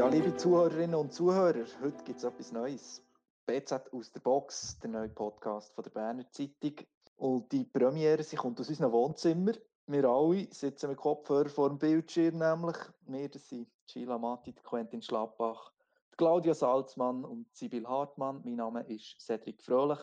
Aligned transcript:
Ja, 0.00 0.08
liebe 0.08 0.34
Zuhörerinnen 0.34 0.94
und 0.94 1.12
Zuhörer, 1.12 1.66
heute 1.82 2.04
gibt 2.04 2.20
es 2.20 2.24
etwas 2.24 2.52
Neues. 2.52 3.02
BZ 3.44 3.92
aus 3.92 4.10
der 4.10 4.20
Box, 4.20 4.78
der 4.78 4.88
neue 4.88 5.10
Podcast 5.10 5.74
von 5.74 5.84
der 5.84 5.90
Berner 5.90 6.24
Zeitung. 6.30 6.86
Und 7.18 7.52
die 7.52 7.64
Premiere, 7.64 8.22
sie 8.22 8.36
kommt 8.36 8.58
aus 8.58 8.70
unserem 8.70 8.92
Wohnzimmer. 8.92 9.52
Wir 9.86 10.08
alle 10.08 10.48
sitzen 10.54 10.88
mit 10.88 10.96
Kopfhörer 10.96 11.50
vor 11.50 11.68
dem 11.68 11.76
Bildschirm, 11.76 12.38
nämlich 12.38 12.78
wir, 13.08 13.28
das 13.28 13.46
sind 13.46 13.68
Sheila 13.84 14.16
Matti, 14.16 14.54
Quentin 14.54 15.02
Schlappach, 15.02 15.70
Claudia 16.16 16.54
Salzmann 16.54 17.22
und 17.22 17.54
Sibyl 17.54 17.86
Hartmann. 17.86 18.40
Mein 18.42 18.56
Name 18.56 18.80
ist 18.88 19.20
Cedric 19.20 19.62
Fröhlich. 19.62 19.98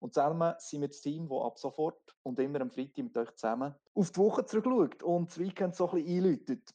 Und 0.00 0.12
zusammen 0.12 0.52
sind 0.58 0.82
wir 0.82 0.88
das 0.88 1.00
Team, 1.00 1.30
das 1.30 1.40
ab 1.40 1.58
sofort 1.58 2.14
und 2.24 2.38
immer 2.40 2.60
am 2.60 2.70
Freitag 2.70 3.04
mit 3.04 3.16
euch 3.16 3.34
zusammen 3.36 3.74
auf 3.94 4.10
die 4.10 4.20
Woche 4.20 4.44
zurückschaut 4.44 5.02
und 5.02 5.30
das 5.30 5.38
Weekend 5.38 5.74
so 5.74 5.88
ein 5.88 6.04
bisschen 6.04 6.24
einläutet. 6.26 6.74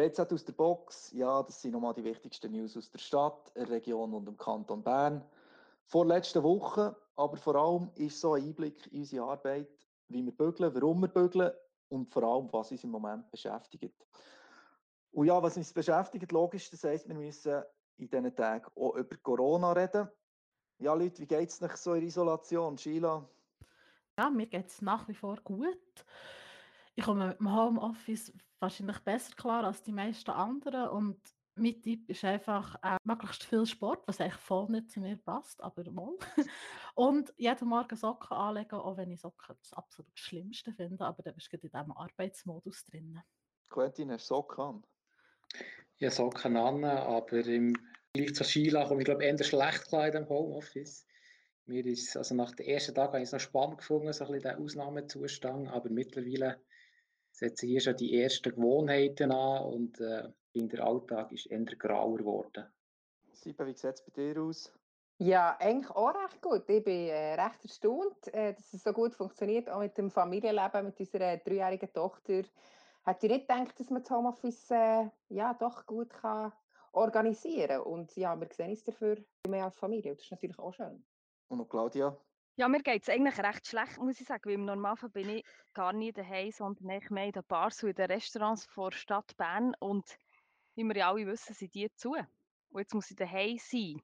BZ 0.00 0.32
aus 0.32 0.46
der 0.46 0.54
Box, 0.54 1.12
ja, 1.12 1.42
das 1.42 1.60
sind 1.60 1.72
nochmal 1.72 1.92
die 1.92 2.02
wichtigsten 2.02 2.52
News 2.52 2.74
aus 2.74 2.90
der 2.90 2.98
Stadt, 2.98 3.54
der 3.54 3.68
Region 3.68 4.14
und 4.14 4.24
dem 4.24 4.36
Kanton 4.38 4.82
Bern. 4.82 5.22
Vor 5.84 6.06
letzter 6.06 6.42
Woche, 6.42 6.96
aber 7.16 7.36
vor 7.36 7.54
allem 7.54 7.90
ist 7.96 8.18
so 8.18 8.32
ein 8.32 8.44
Einblick 8.44 8.90
in 8.90 9.00
unsere 9.00 9.26
Arbeit, 9.26 9.68
wie 10.08 10.24
wir 10.24 10.32
bügeln, 10.32 10.74
warum 10.74 11.02
wir 11.02 11.08
bügeln 11.08 11.52
und 11.90 12.10
vor 12.10 12.22
allem, 12.22 12.50
was 12.50 12.70
uns 12.70 12.82
im 12.82 12.92
Moment 12.92 13.30
beschäftigt. 13.30 14.06
Und 15.10 15.26
ja, 15.26 15.42
was 15.42 15.58
uns 15.58 15.70
beschäftigt, 15.70 16.32
logisch, 16.32 16.70
das 16.70 16.82
heisst, 16.82 17.06
wir 17.06 17.14
müssen 17.14 17.62
in 17.98 18.08
diesen 18.08 18.34
Tagen 18.34 18.70
auch 18.76 18.94
über 18.94 19.16
Corona 19.18 19.72
reden. 19.72 20.08
Ja, 20.78 20.94
Leute, 20.94 21.20
wie 21.20 21.26
geht 21.26 21.50
es 21.50 21.60
euch 21.60 21.76
so 21.76 21.92
in 21.92 22.06
Isolation? 22.06 22.78
Sheila? 22.78 23.28
Ja, 24.18 24.30
mir 24.30 24.46
geht 24.46 24.68
es 24.68 24.80
nach 24.80 25.06
wie 25.08 25.14
vor 25.14 25.36
gut. 25.44 26.06
Ich 26.94 27.04
komme 27.04 27.28
mit 27.28 27.38
dem 27.38 27.54
Homeoffice 27.54 28.32
wahrscheinlich 28.60 28.98
besser 29.00 29.34
klar 29.34 29.64
als 29.64 29.82
die 29.82 29.92
meisten 29.92 30.30
anderen 30.30 30.88
und 30.88 31.20
mein 31.56 31.80
Tipp 31.82 32.08
ist 32.08 32.24
einfach 32.24 32.76
äh, 32.82 32.96
möglichst 33.04 33.44
viel 33.44 33.66
Sport, 33.66 34.06
was 34.06 34.20
eigentlich 34.20 34.40
voll 34.40 34.70
nicht 34.70 34.90
zu 34.90 35.00
mir 35.00 35.16
passt, 35.16 35.60
aber 35.62 35.90
mal. 35.90 36.14
und 36.94 37.32
jeden 37.36 37.68
Morgen 37.68 37.96
Socken 37.96 38.36
anlegen, 38.36 38.76
auch 38.76 38.96
wenn 38.96 39.10
ich 39.10 39.20
Socken 39.20 39.56
das 39.60 39.72
absolut 39.72 40.18
Schlimmste 40.18 40.72
finde, 40.72 41.04
aber 41.04 41.22
dann 41.22 41.34
bist 41.34 41.52
du 41.52 41.56
in 41.56 41.60
diesem 41.60 41.92
Arbeitsmodus 41.92 42.84
drin. 42.84 43.20
Quentin, 43.68 44.12
hast 44.12 44.30
du 44.30 44.34
Socken 44.34 44.64
an? 44.64 44.86
Ja, 45.98 46.10
Socken 46.10 46.56
an, 46.56 46.84
aber 46.84 47.44
im 47.46 47.76
Vergleich 48.14 48.34
zur 48.34 48.46
Skila 48.46 48.86
komme 48.86 49.02
ich 49.02 49.04
glaube 49.04 49.24
eher 49.24 49.44
schlecht 49.44 49.88
klar 49.88 50.06
in 50.06 50.12
dem 50.12 50.28
Homeoffice. 50.28 51.06
Mir 51.66 51.84
ist, 51.86 52.16
also 52.16 52.34
nach 52.34 52.54
dem 52.54 52.66
ersten 52.66 52.94
Tag 52.94 53.08
habe 53.08 53.18
ich 53.18 53.24
es 53.24 53.32
noch 53.32 53.40
spannend 53.40 53.78
gefunden, 53.78 54.12
so 54.12 54.24
ein 54.24 54.32
bisschen 54.32 54.56
den 54.56 54.64
Ausnahmezustand, 54.64 55.68
aber 55.68 55.88
mittlerweile 55.90 56.60
setzen 57.30 57.68
hier 57.68 57.80
schon 57.80 57.96
die 57.96 58.20
ersten 58.22 58.54
Gewohnheiten 58.54 59.32
an 59.32 59.64
und 59.64 60.00
äh, 60.00 60.28
der 60.54 60.84
Alltag 60.84 61.32
ist 61.32 61.46
eher 61.46 61.64
grauer 61.64 62.18
geworden. 62.18 62.66
Sieben, 63.32 63.66
wie 63.66 63.74
sieht 63.74 63.94
es 63.94 64.02
bei 64.02 64.12
dir 64.12 64.42
aus? 64.42 64.72
Ja, 65.18 65.56
eigentlich 65.60 65.90
auch 65.90 66.14
recht 66.14 66.40
gut. 66.40 66.68
Ich 66.68 66.82
bin 66.82 67.08
äh, 67.08 67.34
recht 67.34 67.62
erstaunt, 67.62 68.32
äh, 68.32 68.54
dass 68.54 68.72
es 68.72 68.82
so 68.82 68.92
gut 68.92 69.14
funktioniert, 69.14 69.68
auch 69.68 69.80
mit 69.80 69.96
dem 69.98 70.10
Familienleben, 70.10 70.86
mit 70.86 70.98
unserer 70.98 71.36
dreijährigen 71.36 71.92
Tochter. 71.92 72.42
Hätte 73.04 73.26
ich 73.26 73.32
nicht 73.32 73.48
gedacht, 73.48 73.78
dass 73.78 73.90
man 73.90 74.02
das 74.02 74.10
Homeoffice 74.10 74.70
äh, 74.70 75.08
ja, 75.28 75.54
doch 75.54 75.84
gut 75.86 76.10
kann 76.10 76.52
organisieren 76.92 77.68
kann. 77.68 77.80
Und 77.82 78.16
ja, 78.16 78.38
wir 78.38 78.48
sehen 78.50 78.70
uns 78.70 78.84
dafür 78.84 79.18
mehr 79.46 79.66
als 79.66 79.76
Familie. 79.76 80.14
Das 80.14 80.24
ist 80.24 80.30
natürlich 80.30 80.58
auch 80.58 80.72
schön. 80.72 81.04
Und 81.48 81.58
noch 81.58 81.68
Claudia? 81.68 82.16
Ja, 82.60 82.68
mir 82.68 82.82
geht 82.82 83.04
es 83.04 83.08
eigentlich 83.08 83.38
recht 83.38 83.66
schlecht, 83.66 83.96
muss 83.96 84.20
ich 84.20 84.26
sagen, 84.26 84.42
weil 84.44 84.52
im 84.52 84.66
Normalfall 84.66 85.08
bin 85.08 85.30
ich 85.30 85.46
gar 85.72 85.94
nie 85.94 86.12
daheim, 86.12 86.50
sondern 86.50 86.90
ich 86.90 87.08
mehr 87.08 87.24
in 87.24 87.32
den 87.32 87.42
Bars 87.48 87.82
und 87.82 87.88
in 87.88 87.94
den 87.94 88.10
Restaurants 88.10 88.68
der 88.76 88.90
Stadt 88.90 89.34
Bern 89.38 89.74
und 89.78 90.04
wie 90.74 90.84
wir 90.84 90.94
ja 90.94 91.10
alle 91.10 91.26
wissen, 91.26 91.54
sind 91.54 91.74
die 91.74 91.90
zu. 91.94 92.10
Und 92.10 92.78
jetzt 92.78 92.92
muss 92.92 93.10
ich 93.10 93.16
daheim 93.16 93.56
sein 93.56 94.02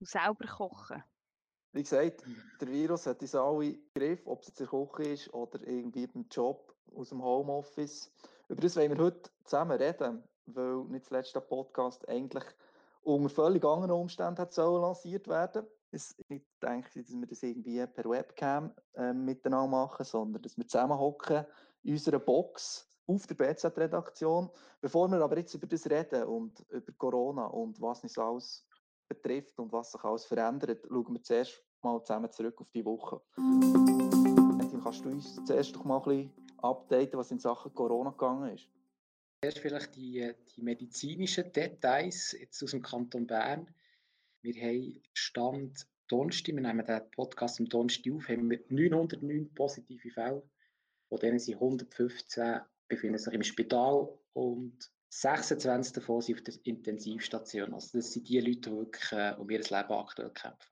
und 0.00 0.08
selber 0.08 0.46
kochen. 0.46 1.04
Wie 1.72 1.82
gesagt, 1.82 2.24
der 2.58 2.68
Virus 2.68 3.06
hat 3.06 3.20
uns 3.20 3.34
alle 3.34 3.66
im 3.66 3.82
Griff, 3.94 4.26
ob 4.26 4.40
es 4.40 4.48
in 4.48 4.54
der 4.56 4.66
Küche 4.68 5.10
ist 5.10 5.34
oder 5.34 5.60
irgendwie 5.66 6.06
beim 6.06 6.24
Job 6.30 6.74
aus 6.96 7.10
dem 7.10 7.22
Homeoffice. 7.22 8.10
Über 8.48 8.62
das 8.62 8.74
wollen 8.76 8.96
wir 8.96 9.04
heute 9.04 9.30
zusammen 9.44 9.76
reden, 9.76 10.24
weil 10.46 10.76
nicht 10.84 11.04
zuletzt 11.04 11.34
der 11.34 11.40
Podcast 11.40 12.08
eigentlich 12.08 12.44
unter 13.02 13.28
völlig 13.28 13.62
anderen 13.66 13.90
Umständen 13.90 14.40
hat 14.40 14.56
lanciert 14.56 15.28
werden 15.28 15.66
es 15.90 16.16
nicht 16.28 16.46
denke, 16.62 17.02
dass 17.02 17.12
wir 17.12 17.26
das 17.26 17.42
irgendwie 17.42 17.86
per 17.86 18.04
Webcam 18.04 18.74
äh, 18.94 19.12
miteinander 19.12 19.68
machen, 19.68 20.04
sondern 20.04 20.42
dass 20.42 20.56
wir 20.56 20.66
zusammenhocken 20.66 21.46
in 21.82 21.92
unserer 21.92 22.18
Box 22.18 22.88
auf 23.06 23.26
der 23.26 23.34
BZ-Redaktion. 23.34 24.50
Bevor 24.80 25.08
wir 25.08 25.20
aber 25.20 25.38
jetzt 25.38 25.54
über 25.54 25.66
das 25.66 25.88
reden 25.88 26.24
und 26.24 26.60
über 26.68 26.92
Corona 26.92 27.46
und 27.46 27.80
was 27.80 28.02
uns 28.02 28.18
alles 28.18 28.66
betrifft 29.08 29.58
und 29.58 29.72
was 29.72 29.92
sich 29.92 30.04
alles 30.04 30.24
verändert, 30.24 30.84
schauen 30.86 31.14
wir 31.14 31.22
zuerst 31.22 31.62
mal 31.82 32.02
zusammen 32.04 32.30
zurück 32.30 32.60
auf 32.60 32.70
die 32.70 32.84
Woche. 32.84 33.20
Martin, 33.36 34.82
kannst 34.82 35.04
du 35.04 35.08
uns 35.08 35.44
zuerst 35.46 35.74
doch 35.74 35.84
mal 35.84 35.98
ein 35.98 36.04
bisschen 36.04 36.32
updaten, 36.58 37.18
was 37.18 37.30
in 37.30 37.38
Sachen 37.38 37.72
Corona 37.74 38.10
gegangen 38.10 38.54
ist? 38.54 38.68
Erst 39.40 39.60
vielleicht 39.60 39.94
die, 39.94 40.32
die 40.56 40.62
medizinischen 40.62 41.52
Details 41.52 42.32
jetzt 42.38 42.62
aus 42.62 42.72
dem 42.72 42.82
Kanton 42.82 43.26
Bern. 43.26 43.72
Wir 44.42 44.54
haben 44.62 45.02
Stand 45.14 45.86
Donnerstag, 46.08 46.54
wir 46.54 46.62
nehmen 46.62 46.86
den 46.86 47.10
Podcast 47.10 47.60
am 47.60 47.68
Donnerstag 47.68 48.12
auf, 48.12 48.28
haben 48.28 48.50
wir 48.50 48.60
909 48.68 49.52
positive 49.54 50.10
Fälle. 50.10 50.42
Von 51.08 51.18
denen 51.18 51.38
sind 51.38 51.54
115 51.54 52.60
befinden 52.88 53.18
sich 53.18 53.34
im 53.34 53.42
Spital 53.42 54.08
und 54.32 54.90
26 55.10 55.94
davon 55.94 56.20
sind 56.20 56.36
auf 56.36 56.44
der 56.44 56.54
Intensivstation. 56.64 57.74
Also 57.74 57.98
das 57.98 58.12
sind 58.12 58.28
die 58.28 58.40
Leute, 58.40 58.70
die 58.70 58.76
wirklich 58.76 59.12
äh, 59.12 59.34
um 59.38 59.48
ihr 59.50 59.58
Leben 59.58 59.92
aktuell 59.92 60.30
kämpfen. 60.30 60.70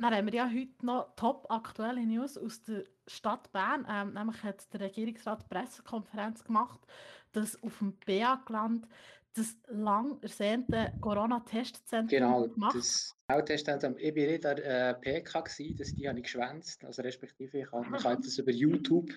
Dann 0.00 0.14
haben 0.14 0.26
wir 0.26 0.34
ja 0.34 0.48
heute 0.48 0.86
noch 0.86 1.14
top 1.16 1.46
aktuelle 1.50 2.06
News 2.06 2.38
aus 2.38 2.62
der 2.62 2.84
Stadt 3.06 3.50
Bern. 3.52 3.86
Ähm, 3.88 4.14
nämlich 4.14 4.42
hat 4.42 4.72
der 4.72 4.80
Regierungsrat 4.80 5.40
eine 5.40 5.48
Pressekonferenz 5.48 6.44
gemacht, 6.44 6.80
dass 7.32 7.60
auf 7.62 7.78
dem 7.78 7.96
BA-Land 8.06 8.86
das 9.34 9.56
lang 9.68 10.20
ersehnte 10.22 10.92
Corona-Testzentrum 11.00 12.08
genau, 12.08 12.48
gemacht? 12.48 12.74
Genau, 12.74 13.40
das 13.40 13.44
Testzentrum. 13.44 13.96
Ich 13.98 14.14
war 14.14 14.26
nicht 14.26 14.44
der 14.44 14.90
äh, 14.90 14.94
PK, 14.94 15.40
gewesen, 15.40 15.76
das, 15.76 15.94
die 15.94 16.08
habe 16.08 16.18
ich 16.18 16.24
geschwänzt, 16.24 16.84
also 16.84 17.02
respektive 17.02 17.60
ich 17.60 17.70
kann, 17.70 17.94
ich 17.94 18.02
kann 18.02 18.20
das 18.20 18.38
über 18.38 18.50
YouTube 18.50 19.10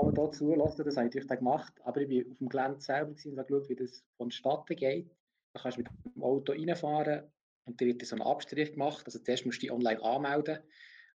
aber 0.00 0.12
da 0.12 0.30
zulassen, 0.30 0.84
das 0.84 0.96
habe 0.96 1.08
ich 1.08 1.14
natürlich 1.14 1.38
gemacht, 1.38 1.74
aber 1.84 2.00
ich 2.00 2.08
war 2.08 2.32
auf 2.32 2.38
dem 2.38 2.48
Gelände 2.48 2.80
selber 2.80 3.10
und 3.10 3.38
habe 3.38 3.46
geschaut, 3.46 3.68
wie 3.68 3.76
das 3.76 4.02
vonstatten 4.16 4.76
geht. 4.76 5.10
Da 5.52 5.60
kannst 5.60 5.76
du 5.76 5.82
mit 5.82 5.90
dem 6.14 6.22
Auto 6.22 6.52
reinfahren 6.52 7.24
und 7.64 7.80
dann 7.80 7.88
wird 7.88 8.06
so 8.06 8.16
ein 8.16 8.22
Abstrich 8.22 8.72
gemacht, 8.72 9.04
also 9.04 9.18
zuerst 9.18 9.44
musst 9.44 9.58
du 9.58 9.66
dich 9.66 9.72
online 9.72 10.02
anmelden, 10.02 10.60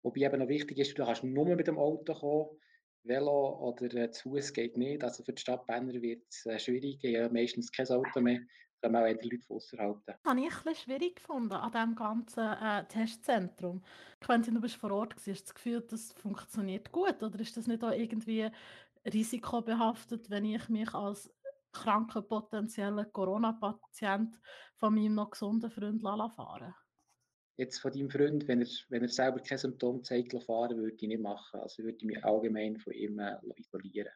wobei 0.02 0.20
eben 0.20 0.38
noch 0.38 0.48
wichtig 0.48 0.78
ist, 0.78 0.98
du 0.98 1.04
kannst 1.04 1.24
nur 1.24 1.44
mit 1.56 1.66
dem 1.66 1.78
Auto 1.78 2.14
kommen, 2.14 2.58
Velo 3.02 3.58
oder 3.60 3.94
äh, 3.94 4.10
zu 4.10 4.30
Fuß 4.30 4.52
geht 4.52 4.76
nicht. 4.76 5.02
Also 5.02 5.22
für 5.22 5.32
die 5.32 5.40
Stadt 5.40 5.66
Berner 5.66 6.00
wird 6.00 6.24
es 6.28 6.46
äh, 6.46 6.58
schwierig. 6.58 7.02
Ich 7.02 7.30
meistens 7.30 7.72
kein 7.72 7.86
Auto 7.88 8.20
mehr. 8.20 8.40
Da 8.80 8.88
können 8.88 8.96
auch 8.96 9.06
eher 9.06 9.22
Leute 9.22 9.38
von 9.46 9.56
außerhalb. 9.56 10.00
Das 10.06 10.16
habe 10.26 10.40
ich 10.40 10.48
bisschen 10.48 10.74
schwierig 10.74 11.16
gefunden 11.16 11.52
an 11.52 11.72
diesem 11.72 11.94
ganzen 11.94 12.46
äh, 12.46 12.84
Testzentrum. 12.86 13.82
Quentin, 14.20 14.54
du 14.54 14.60
bist 14.60 14.76
vor 14.76 14.90
Ort, 14.92 15.14
hast 15.14 15.26
du 15.26 15.32
das 15.32 15.54
Gefühl, 15.54 15.80
das 15.82 16.12
funktioniert 16.12 16.90
gut? 16.90 17.22
Oder 17.22 17.40
ist 17.40 17.56
das 17.56 17.66
nicht 17.66 17.84
auch 17.84 17.92
irgendwie 17.92 18.50
risikobehaftet, 19.04 20.30
wenn 20.30 20.44
ich 20.44 20.68
mich 20.68 20.94
als 20.94 21.30
kranker 21.72 22.22
potenzieller 22.22 23.04
Corona-Patient 23.04 24.38
von 24.76 24.94
meinem 24.94 25.14
noch 25.14 25.30
gesunden 25.30 25.70
Freund 25.70 26.02
fahren 26.02 26.74
jetzt 27.60 27.78
von 27.78 27.92
deinem 27.92 28.10
Freund, 28.10 28.48
wenn 28.48 28.62
er, 28.62 28.68
wenn 28.88 29.02
er 29.02 29.08
selber 29.08 29.38
keine 29.40 29.58
Symptome 29.58 30.02
zeigt, 30.02 30.32
fahren 30.42 30.76
würde 30.76 30.96
ich 30.96 31.08
nicht 31.08 31.20
machen. 31.20 31.60
Also 31.60 31.84
würde 31.84 31.98
ich 31.98 32.04
mich 32.04 32.24
allgemein 32.24 32.76
von 32.78 32.92
ihm 32.92 33.18
äh, 33.18 33.36
isolieren. 33.56 34.12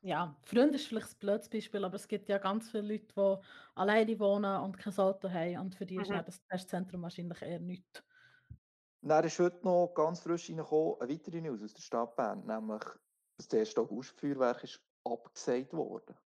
Ja, 0.00 0.36
Freund 0.42 0.74
ist 0.74 0.86
vielleicht 0.86 1.12
ein 1.12 1.18
blödes 1.18 1.48
Beispiel, 1.48 1.84
aber 1.84 1.96
es 1.96 2.06
gibt 2.06 2.28
ja 2.28 2.38
ganz 2.38 2.70
viele 2.70 2.94
Leute, 2.94 3.06
die 3.14 3.36
alleine 3.74 4.18
wohnen 4.18 4.60
und 4.62 4.78
kein 4.78 4.96
Auto 4.96 5.28
haben 5.28 5.58
und 5.58 5.74
für 5.74 5.86
die 5.86 5.96
mhm. 5.96 6.02
ist 6.02 6.10
das 6.10 6.42
Testzentrum 6.46 7.02
wahrscheinlich 7.02 7.42
eher 7.42 7.60
nichts. 7.60 8.02
Dann 9.02 9.24
ist 9.24 9.38
heute 9.38 9.64
noch 9.64 9.92
ganz 9.94 10.20
frisch 10.20 10.48
reingekommen 10.48 10.96
eine 11.00 11.12
weitere 11.12 11.40
News 11.40 11.62
aus 11.62 11.74
der 11.74 11.82
Stadt 11.82 12.16
Bern, 12.16 12.46
nämlich 12.46 12.82
das 13.38 13.52
erste 13.52 13.80
August-Feuerwerk 13.80 14.64
ist 14.64 14.80
abgesagt 15.04 15.72
worden. 15.72 16.16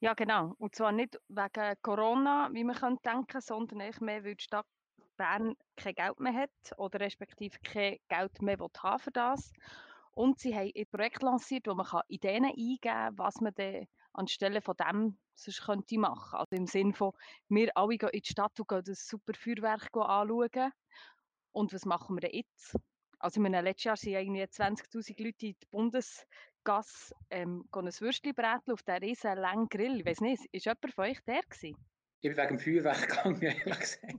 Ja, 0.00 0.12
genau. 0.12 0.54
Und 0.58 0.74
zwar 0.74 0.92
nicht 0.92 1.18
wegen 1.28 1.74
Corona, 1.80 2.50
wie 2.52 2.64
man 2.64 2.76
könnte 2.76 3.02
denken, 3.02 3.40
sondern 3.40 3.80
echt 3.80 4.02
mehr, 4.02 4.24
weil 4.24 4.34
die 4.34 4.44
Stadt 4.44 4.66
Bern 5.16 5.56
kein 5.76 5.94
Geld 5.94 6.20
mehr 6.20 6.34
hat 6.34 6.78
oder 6.78 7.00
respektive 7.00 7.58
kein 7.60 7.98
Geld 8.08 8.42
mehr 8.42 8.58
haben 8.58 8.98
für 8.98 9.10
das. 9.10 9.52
Und 10.12 10.38
sie 10.38 10.54
haben 10.54 10.70
ein 10.76 10.86
Projekt 10.90 11.22
lanciert, 11.22 11.66
wo 11.66 11.74
man 11.74 11.86
Ideen 12.08 12.44
eingeben 12.44 12.78
kann, 12.80 13.18
was 13.18 13.40
man 13.40 13.52
dann 13.54 13.86
anstelle 14.12 14.60
von 14.60 14.76
dem 14.76 15.18
sonst 15.34 15.64
könnte 15.64 15.98
machen. 15.98 16.38
Also 16.38 16.54
im 16.56 16.66
Sinne 16.66 16.92
von, 16.92 17.12
wir 17.48 17.76
alle 17.76 17.98
gehen 17.98 18.10
in 18.10 18.20
die 18.20 18.30
Stadt 18.30 18.58
und 18.58 18.68
gehen 18.68 18.82
das 18.84 19.08
super 19.08 19.34
Feuerwerk 19.34 19.90
anschauen. 19.96 20.72
Und 21.52 21.72
was 21.72 21.84
machen 21.84 22.20
wir 22.20 22.34
jetzt? 22.34 22.76
Also 23.18 23.42
in 23.42 23.52
letzten 23.52 23.88
Jahr 23.88 23.96
sind 23.96 24.12
irgendwie 24.12 24.42
20'000 24.42 25.22
Leute 25.22 25.46
in 25.46 25.56
die 25.60 25.66
Bundesgasse 25.70 27.14
ähm, 27.30 27.64
ein 27.72 27.86
Würstchen 27.86 28.34
auf 28.38 28.82
diesen 28.82 29.02
riesen 29.02 29.38
langen 29.38 29.68
Grill. 29.68 30.00
Ich 30.00 30.06
weiß 30.06 30.20
nicht, 30.20 30.44
ist 30.52 30.66
jemand 30.66 30.94
von 30.94 31.04
euch 31.04 31.20
der 31.26 31.42
gewesen? 31.42 31.76
Ich 32.24 32.30
bin 32.30 32.38
wegen 32.38 32.56
dem 32.56 32.58
Feuerwerk 32.58 33.06
gegangen, 33.08 33.42
ehrlich 33.42 33.78
gesagt. 33.80 34.14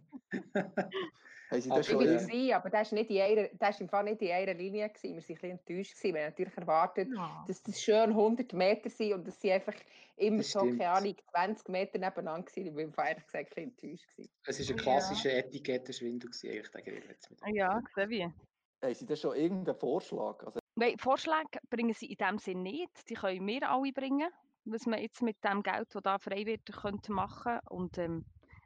Haben 1.49 1.61
Sie 1.61 1.71
Aber 1.71 1.79
das 1.79 1.87
Ich 1.87 1.91
schon 1.91 1.97
bin 1.99 2.07
irgend- 2.07 2.27
gewesen, 2.29 2.53
aber 2.53 2.69
das 2.69 2.91
war 2.91 2.99
nicht 2.99 3.09
in 3.09 3.21
einer, 3.21 3.47
das 3.53 3.79
nicht 3.79 4.21
in 4.21 4.31
einer 4.31 4.53
Linie. 4.53 4.89
Gewesen. 4.89 5.03
Wir 5.03 5.11
waren 5.11 5.17
ein 5.17 5.25
bisschen 5.25 5.51
enttäuscht. 5.51 5.95
Gewesen. 5.97 6.13
Wir 6.13 6.21
haben 6.21 6.29
natürlich 6.29 6.57
erwartet, 6.57 7.09
Ja. 7.15 7.45
dass 7.47 7.63
das 7.63 7.81
schön 7.81 8.11
100 8.11 8.53
Meter 8.53 8.89
sind 8.91 9.13
und 9.13 9.27
dass 9.27 9.41
sie 9.41 9.51
einfach 9.51 9.73
immer 10.17 10.37
Das 10.37 10.51
so, 10.51 10.59
stimmt. 10.59 10.79
keine 10.79 10.91
Ahnung, 10.91 11.15
20 11.31 11.69
Meter 11.69 11.97
nebeneinander 11.97 12.45
waren. 12.55 12.67
Ich 12.67 12.73
bin 12.75 12.77
im 12.85 12.93
Fall 12.93 13.07
ehrlich 13.07 13.25
gesagt 13.25 13.57
ein 13.57 13.71
bisschen 13.71 13.89
enttäuscht. 13.89 14.07
Gewesen. 14.15 14.31
Es 14.45 14.59
war 14.59 14.65
ein 14.65 14.77
Ja. 14.77 14.83
klassischer 14.83 15.33
Etikettenschwindel, 15.33 16.29
gewesen, 16.29 16.49
eigentlich, 16.51 16.69
der 16.71 16.81
Grill 16.83 17.03
jetzt 17.09 17.31
mit. 17.31 17.39
Ja, 17.55 17.79
gesehen 17.79 18.09
wie. 18.11 18.23
haben 18.23 18.93
Sie 18.93 19.05
das 19.07 19.19
schon 19.19 19.35
irgendeinen 19.35 19.79
Vorschlag? 19.79 20.43
Also, 20.45 20.59
Nein, 20.75 20.95
Vorschläge 20.99 21.57
bringen 21.71 21.93
sie 21.93 22.05
in 22.11 22.17
dem 22.17 22.37
Sinn 22.37 22.61
nicht. 22.61 23.09
Die 23.09 23.15
können 23.15 23.47
wir 23.47 23.67
alle 23.67 23.91
bringen, 23.93 24.29
was 24.65 24.85
man 24.85 24.99
jetzt 25.01 25.21
mit 25.21 25.43
dem 25.43 25.63
Geld, 25.63 25.93
das 25.93 26.03
da 26.03 26.17
frei 26.17 26.45
wird, 26.45 26.65
könnte 26.65 27.11
machen. 27.11 27.59
Und 27.69 27.97
ähm, 27.97 28.25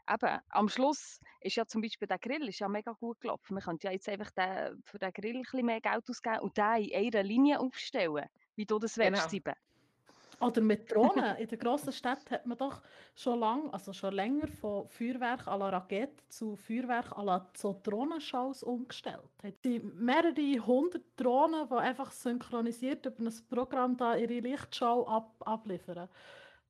eben, 0.10 0.40
am 0.50 0.70
Schluss 0.70 1.20
ist 1.42 1.56
ja 1.56 1.66
zum 1.66 1.82
Beispiel 1.82 2.08
der 2.08 2.20
Grill 2.20 2.48
ist 2.48 2.60
ja 2.60 2.68
mega 2.70 2.92
gut 2.94 3.20
gelaufen. 3.22 3.54
Man 3.54 3.64
könnte 3.64 3.88
ja 3.88 3.94
jetzt 3.94 4.10
einfach 4.10 4.32
den, 4.32 4.82
für 4.86 5.00
den 5.00 5.14
Grill 5.14 5.36
ein 5.38 5.42
bisschen 5.44 5.66
mehr 5.66 5.82
Geld 5.82 6.10
ausgeben 6.10 6.40
und 6.40 6.58
den 6.58 6.84
in 6.86 7.14
einer 7.14 7.24
Linie 7.24 7.60
aufstellen, 7.60 8.28
wie 8.56 8.66
du 8.66 8.80
das 8.80 8.98
willst, 8.98 9.30
Genau. 9.30 9.30
Oder 10.40 10.62
mit 10.62 10.92
Drohnen. 10.94 11.36
In 11.38 11.48
den 11.48 11.60
grossen 11.60 11.92
Städten 11.92 12.30
hat 12.32 12.46
man 12.46 12.58
doch 12.58 12.82
schon 13.16 13.40
lang, 13.40 13.70
also 13.72 13.94
schon 13.94 14.14
länger 14.14 14.48
von 14.48 14.88
Feuerwerk 14.88 15.48
à 15.48 15.58
la 15.58 15.70
Rakete 15.70 16.28
zu 16.30 16.56
Feuerwerk 16.56 17.12
à 17.18 17.24
la 17.24 17.50
so 17.56 17.80
Drohnenshows 17.84 18.64
umgestellt. 18.64 19.30
Hat 19.44 19.64
die 19.64 19.80
mehrere 19.80 20.66
hundert 20.66 21.04
Drohnen, 21.16 21.68
die 21.68 21.76
einfach 21.76 22.12
synchronisiert 22.12 23.06
über 23.06 23.20
ein 23.20 23.34
Programm 23.50 23.98
da 23.98 24.16
ihre 24.16 24.40
Lichtshow 24.40 25.06
ab, 25.08 25.36
abliefern. 25.40 26.10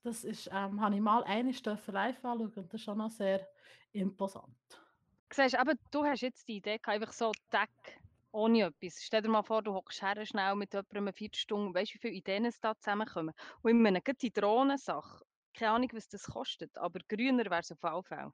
Das 0.03 0.23
ist, 0.23 0.47
ähm, 0.47 0.79
habe 0.81 0.95
ich 0.95 1.01
mal 1.01 1.23
eine 1.23 1.53
Staffel 1.53 1.93
live 1.93 2.23
anschauen 2.23 2.53
und 2.55 2.73
das 2.73 2.73
ist 2.73 2.83
schon 2.83 2.97
noch 2.97 3.11
sehr 3.11 3.45
imposant. 3.91 4.47
Siehst, 5.31 5.55
eben, 5.59 5.77
du 5.91 6.03
hast 6.03 6.21
jetzt 6.21 6.47
die 6.47 6.57
Idee, 6.57 6.79
einfach 6.83 7.11
so 7.11 7.31
Tag 7.51 7.69
ohne 8.31 8.65
etwas. 8.65 9.01
Stell 9.03 9.21
dir 9.21 9.29
mal 9.29 9.43
vor, 9.43 9.61
du 9.63 9.73
hockst 9.73 10.01
her 10.01 10.25
schnell 10.25 10.55
mit 10.55 10.73
jemandem 10.73 11.03
eine 11.07 11.13
Viertelstunde, 11.13 11.73
weißt 11.77 11.91
du, 11.91 11.95
wie 11.95 11.99
viele 11.99 12.13
Ideen 12.15 12.45
es 12.45 12.59
da 12.59 12.75
zusammenkommen. 12.77 13.33
Und 13.61 13.71
ich 13.71 13.75
meine, 13.77 14.01
gerade 14.01 14.17
die 14.17 14.31
Drohnensache, 14.33 15.23
keine 15.53 15.71
Ahnung, 15.71 15.89
was 15.93 16.07
das 16.09 16.23
kostet, 16.25 16.77
aber 16.77 16.99
grüner 17.07 17.45
wäre 17.45 17.61
es 17.61 17.71
auf 17.71 17.83
jeden 17.83 18.03
Fall. 18.03 18.31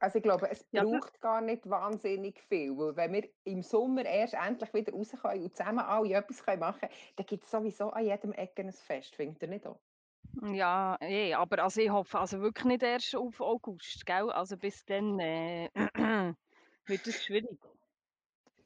Also 0.00 0.18
ich 0.18 0.22
glaube, 0.22 0.50
es 0.50 0.64
Ja, 0.70 0.84
braucht 0.84 1.20
gar 1.22 1.40
nicht 1.40 1.70
wahnsinnig 1.70 2.40
viel, 2.42 2.76
weil 2.76 2.94
wenn 2.96 3.12
wir 3.14 3.30
im 3.44 3.62
Sommer 3.62 4.04
erst 4.04 4.34
endlich 4.34 4.74
wieder 4.74 4.92
raus 4.92 5.12
können 5.22 5.44
und 5.44 5.56
zusammen 5.56 5.78
alle 5.78 6.12
etwas 6.14 6.44
machen 6.58 6.80
können, 6.80 6.92
dann 7.16 7.26
gibt 7.26 7.44
es 7.44 7.50
sowieso 7.50 7.88
an 7.90 8.04
jedem 8.04 8.32
Ecke 8.32 8.62
ein 8.62 8.72
Fest, 8.72 9.16
findet 9.16 9.40
ihr 9.42 9.48
nicht 9.48 9.66
auch? 9.66 9.80
Ja, 10.54 10.96
eh, 11.00 11.34
aber 11.34 11.62
also 11.62 11.80
ich 11.80 11.90
hoffe 11.90 12.18
also 12.18 12.40
wirklich 12.40 12.64
nicht 12.64 12.82
erst 12.82 13.14
auf 13.16 13.40
August, 13.40 14.06
gell? 14.06 14.30
Also 14.30 14.56
bis 14.56 14.84
dann 14.84 15.18
äh, 15.20 15.68
wird 16.86 17.06
es 17.06 17.22
schwierig. 17.24 17.58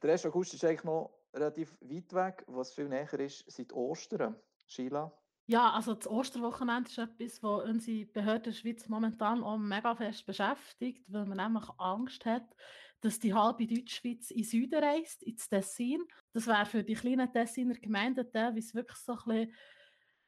Der 0.03 0.13
1. 0.13 0.27
August 0.27 0.55
ist 0.55 0.65
eigentlich 0.65 0.85
noch 0.85 1.13
relativ 1.33 1.77
weit 1.81 2.13
weg. 2.13 2.45
Was 2.47 2.73
viel 2.73 2.89
näher 2.89 3.21
ist, 3.21 3.51
sind 3.51 3.73
Ostern. 3.73 4.37
Sheila? 4.67 5.13
Ja, 5.49 5.71
also 5.71 5.95
das 5.95 6.09
Osterwochenende 6.09 6.91
ist 6.91 6.99
etwas, 6.99 7.41
wo 7.43 7.63
unsere 7.63 8.07
Behörden 8.07 8.47
in 8.47 8.51
der 8.51 8.53
Schweiz 8.53 8.89
momentan 8.89 9.45
auch 9.45 9.59
mega 9.59 9.95
fest 9.95 10.27
beschäftigt, 10.27 11.05
weil 11.13 11.25
man 11.25 11.37
nämlich 11.37 11.69
Angst 11.79 12.25
hat, 12.25 12.57
dass 13.01 13.21
die 13.21 13.33
halbe 13.33 13.67
Deutschschweiz 13.67 14.33
in 14.33 14.39
den 14.39 14.45
Süden 14.45 14.83
reist, 14.83 15.23
ins 15.23 15.49
Tessin. 15.49 16.03
Das 16.33 16.49
wäre 16.49 16.67
für 16.67 16.83
die 16.83 16.95
kleinen 16.95 17.31
Tessiner 17.31 17.75
Gemeinden 17.75 18.29
teilweise 18.33 18.75
wirklich 18.75 18.99
so 18.99 19.13
ein 19.13 19.19
bisschen 19.19 19.53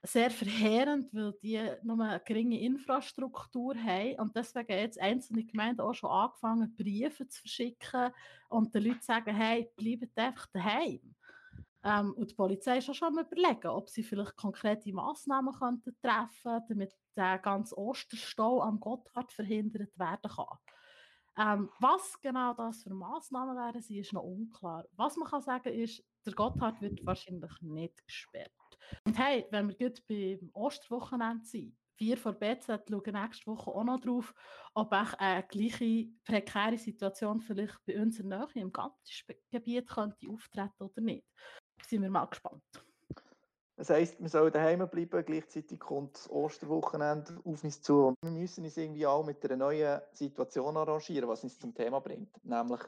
sehr 0.03 0.31
verheerend, 0.31 1.13
weil 1.13 1.33
die 1.43 1.61
nur 1.83 2.01
eine 2.01 2.21
geringe 2.21 2.61
Infrastruktur 2.61 3.75
haben 3.77 4.17
und 4.21 4.37
deswegen 4.37 4.73
haben 4.73 4.81
jetzt 4.81 5.01
einzelne 5.01 5.45
Gemeinden 5.45 5.81
auch 5.81 5.95
schon 5.95 6.11
angefangen, 6.11 6.75
Briefe 6.77 7.27
zu 7.27 7.41
verschicken 7.41 8.13
und 8.49 8.75
den 8.75 8.85
Leuten 8.85 9.03
sagen, 9.03 9.35
hey, 9.35 9.71
bleibt 9.77 10.17
einfach 10.17 10.47
daheim. 10.53 11.15
Ähm, 11.85 12.13
und 12.15 12.31
die 12.31 12.35
Polizei 12.35 12.79
ist 12.79 12.91
auch 12.91 12.95
schon 12.95 13.19
am 13.19 13.25
überlegen, 13.25 13.69
ob 13.69 13.89
sie 13.89 14.03
vielleicht 14.03 14.37
konkrete 14.37 14.93
Massnahmen 14.93 15.55
könnten 15.55 15.97
treffen 16.03 16.61
damit 16.69 16.93
der 17.17 17.39
ganze 17.39 17.77
Osterstau 17.77 18.63
am 18.63 18.81
Gotthard 18.81 19.33
verhindert 19.33 19.97
werden 19.99 20.31
kann. 20.31 20.59
Ähm, 21.37 21.71
was 21.79 22.21
genau 22.21 22.53
das 22.55 22.83
für 22.83 22.95
Massnahmen 22.95 23.57
wären, 23.57 23.83
ist 23.97 24.13
noch 24.13 24.25
unklar. 24.25 24.85
Was 24.93 25.17
man 25.17 25.29
kann 25.29 25.41
sagen 25.41 25.73
ist, 25.73 26.03
der 26.27 26.33
Gotthard 26.35 26.81
wird 26.81 27.05
wahrscheinlich 27.07 27.53
nicht 27.61 28.05
gesperrt. 28.05 28.53
Und 29.05 29.19
hey, 29.19 29.47
wenn 29.51 29.69
wir 29.69 29.77
gut 29.77 30.07
beim 30.07 30.51
Osterwochenende 30.53 31.45
sind, 31.45 31.77
wir 31.99 32.17
von 32.17 32.39
BZ 32.39 32.85
schauen 32.89 33.13
nächste 33.13 33.47
Woche 33.47 33.71
auch 33.71 33.85
noch 33.85 34.01
drauf, 34.01 34.35
ob 34.75 34.93
auch 34.93 35.15
eine 35.15 35.43
gleiche 35.43 36.09
prekäre 36.25 36.79
Situation 36.79 37.41
vielleicht 37.41 37.85
bei 37.87 38.01
uns 38.01 38.21
in 38.21 38.29
Nähe 38.29 38.47
im 38.55 38.73
ganzen 38.73 38.97
Gebiet 39.51 39.89
könnte 39.89 40.29
auftreten 40.31 40.83
oder 40.85 41.01
nicht. 41.01 41.27
Sind 41.85 42.03
wir 42.03 42.11
mal 42.11 42.27
gespannt. 42.27 42.63
Das 43.77 43.91
heisst, 43.91 44.21
wir 44.21 44.29
sollen 44.29 44.53
daheim 44.53 44.89
bleiben, 44.89 45.25
gleichzeitig 45.25 45.79
kommt 45.79 46.17
das 46.17 46.29
Osterwochenende 46.29 47.41
auf 47.45 47.63
uns 47.63 47.81
zu 47.81 48.07
und 48.07 48.17
wir 48.23 48.31
müssen 48.33 48.65
uns 48.65 48.77
irgendwie 48.77 49.07
auch 49.07 49.25
mit 49.25 49.45
einer 49.45 49.57
neuen 49.57 50.01
Situation 50.13 50.77
arrangieren, 50.77 51.29
was 51.29 51.45
uns 51.45 51.61
zum 51.61 51.73
Thema 51.73 52.01
bringt. 52.01 52.45
Nämlich, 52.45 52.81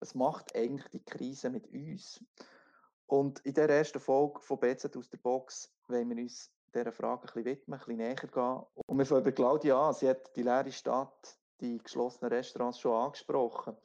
was 0.00 0.14
macht 0.14 0.54
eigentlich 0.54 0.86
die 0.88 1.02
Krise 1.02 1.48
mit 1.48 1.72
uns? 1.72 2.22
Und 3.06 3.40
in 3.40 3.54
der 3.54 3.68
ersten 3.68 4.00
Folge 4.00 4.40
von 4.40 4.58
BZ 4.58 4.96
aus 4.96 5.10
der 5.10 5.18
Box 5.18 5.72
wollen 5.88 6.08
wir 6.10 6.22
uns 6.22 6.50
dieser 6.74 6.92
Frage 6.92 7.22
ein 7.22 7.26
bisschen 7.26 7.44
widmen, 7.44 7.78
ein 7.78 7.78
bisschen 7.78 7.96
näher 7.96 8.14
gehen. 8.14 8.62
Und 8.86 8.98
wir 8.98 9.06
fangen 9.06 9.24
bei 9.24 9.32
Claudia 9.32 9.88
an. 9.88 9.94
Sie 9.94 10.08
hat 10.08 10.34
die 10.36 10.42
leere 10.42 10.72
Stadt, 10.72 11.38
die 11.60 11.78
geschlossenen 11.78 12.32
Restaurants 12.32 12.80
schon 12.80 12.92
angesprochen. 12.92 13.76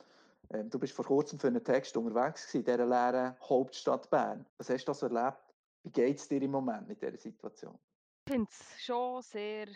Ähm, 0.52 0.70
du 0.70 0.80
bist 0.80 0.94
vor 0.94 1.06
kurzem 1.06 1.40
für 1.40 1.48
einen 1.48 1.64
Text 1.64 1.96
unterwegs 1.96 2.48
gewesen, 2.48 2.66
in 2.66 2.66
dieser 2.66 2.86
leeren 2.86 3.36
Hauptstadt 3.42 4.10
Bern. 4.10 4.46
Was 4.58 4.70
hast 4.70 4.86
du 4.86 4.94
so 4.94 5.08
erlebt? 5.08 5.38
Wie 5.84 5.92
geht 5.92 6.18
es 6.18 6.28
dir 6.28 6.42
im 6.42 6.52
Moment 6.52 6.88
mit 6.88 7.02
dieser 7.02 7.18
Situation? 7.18 7.78
Ich 8.26 8.34
finde 8.34 8.50
es 8.50 8.82
schon 8.84 9.22
sehr 9.22 9.68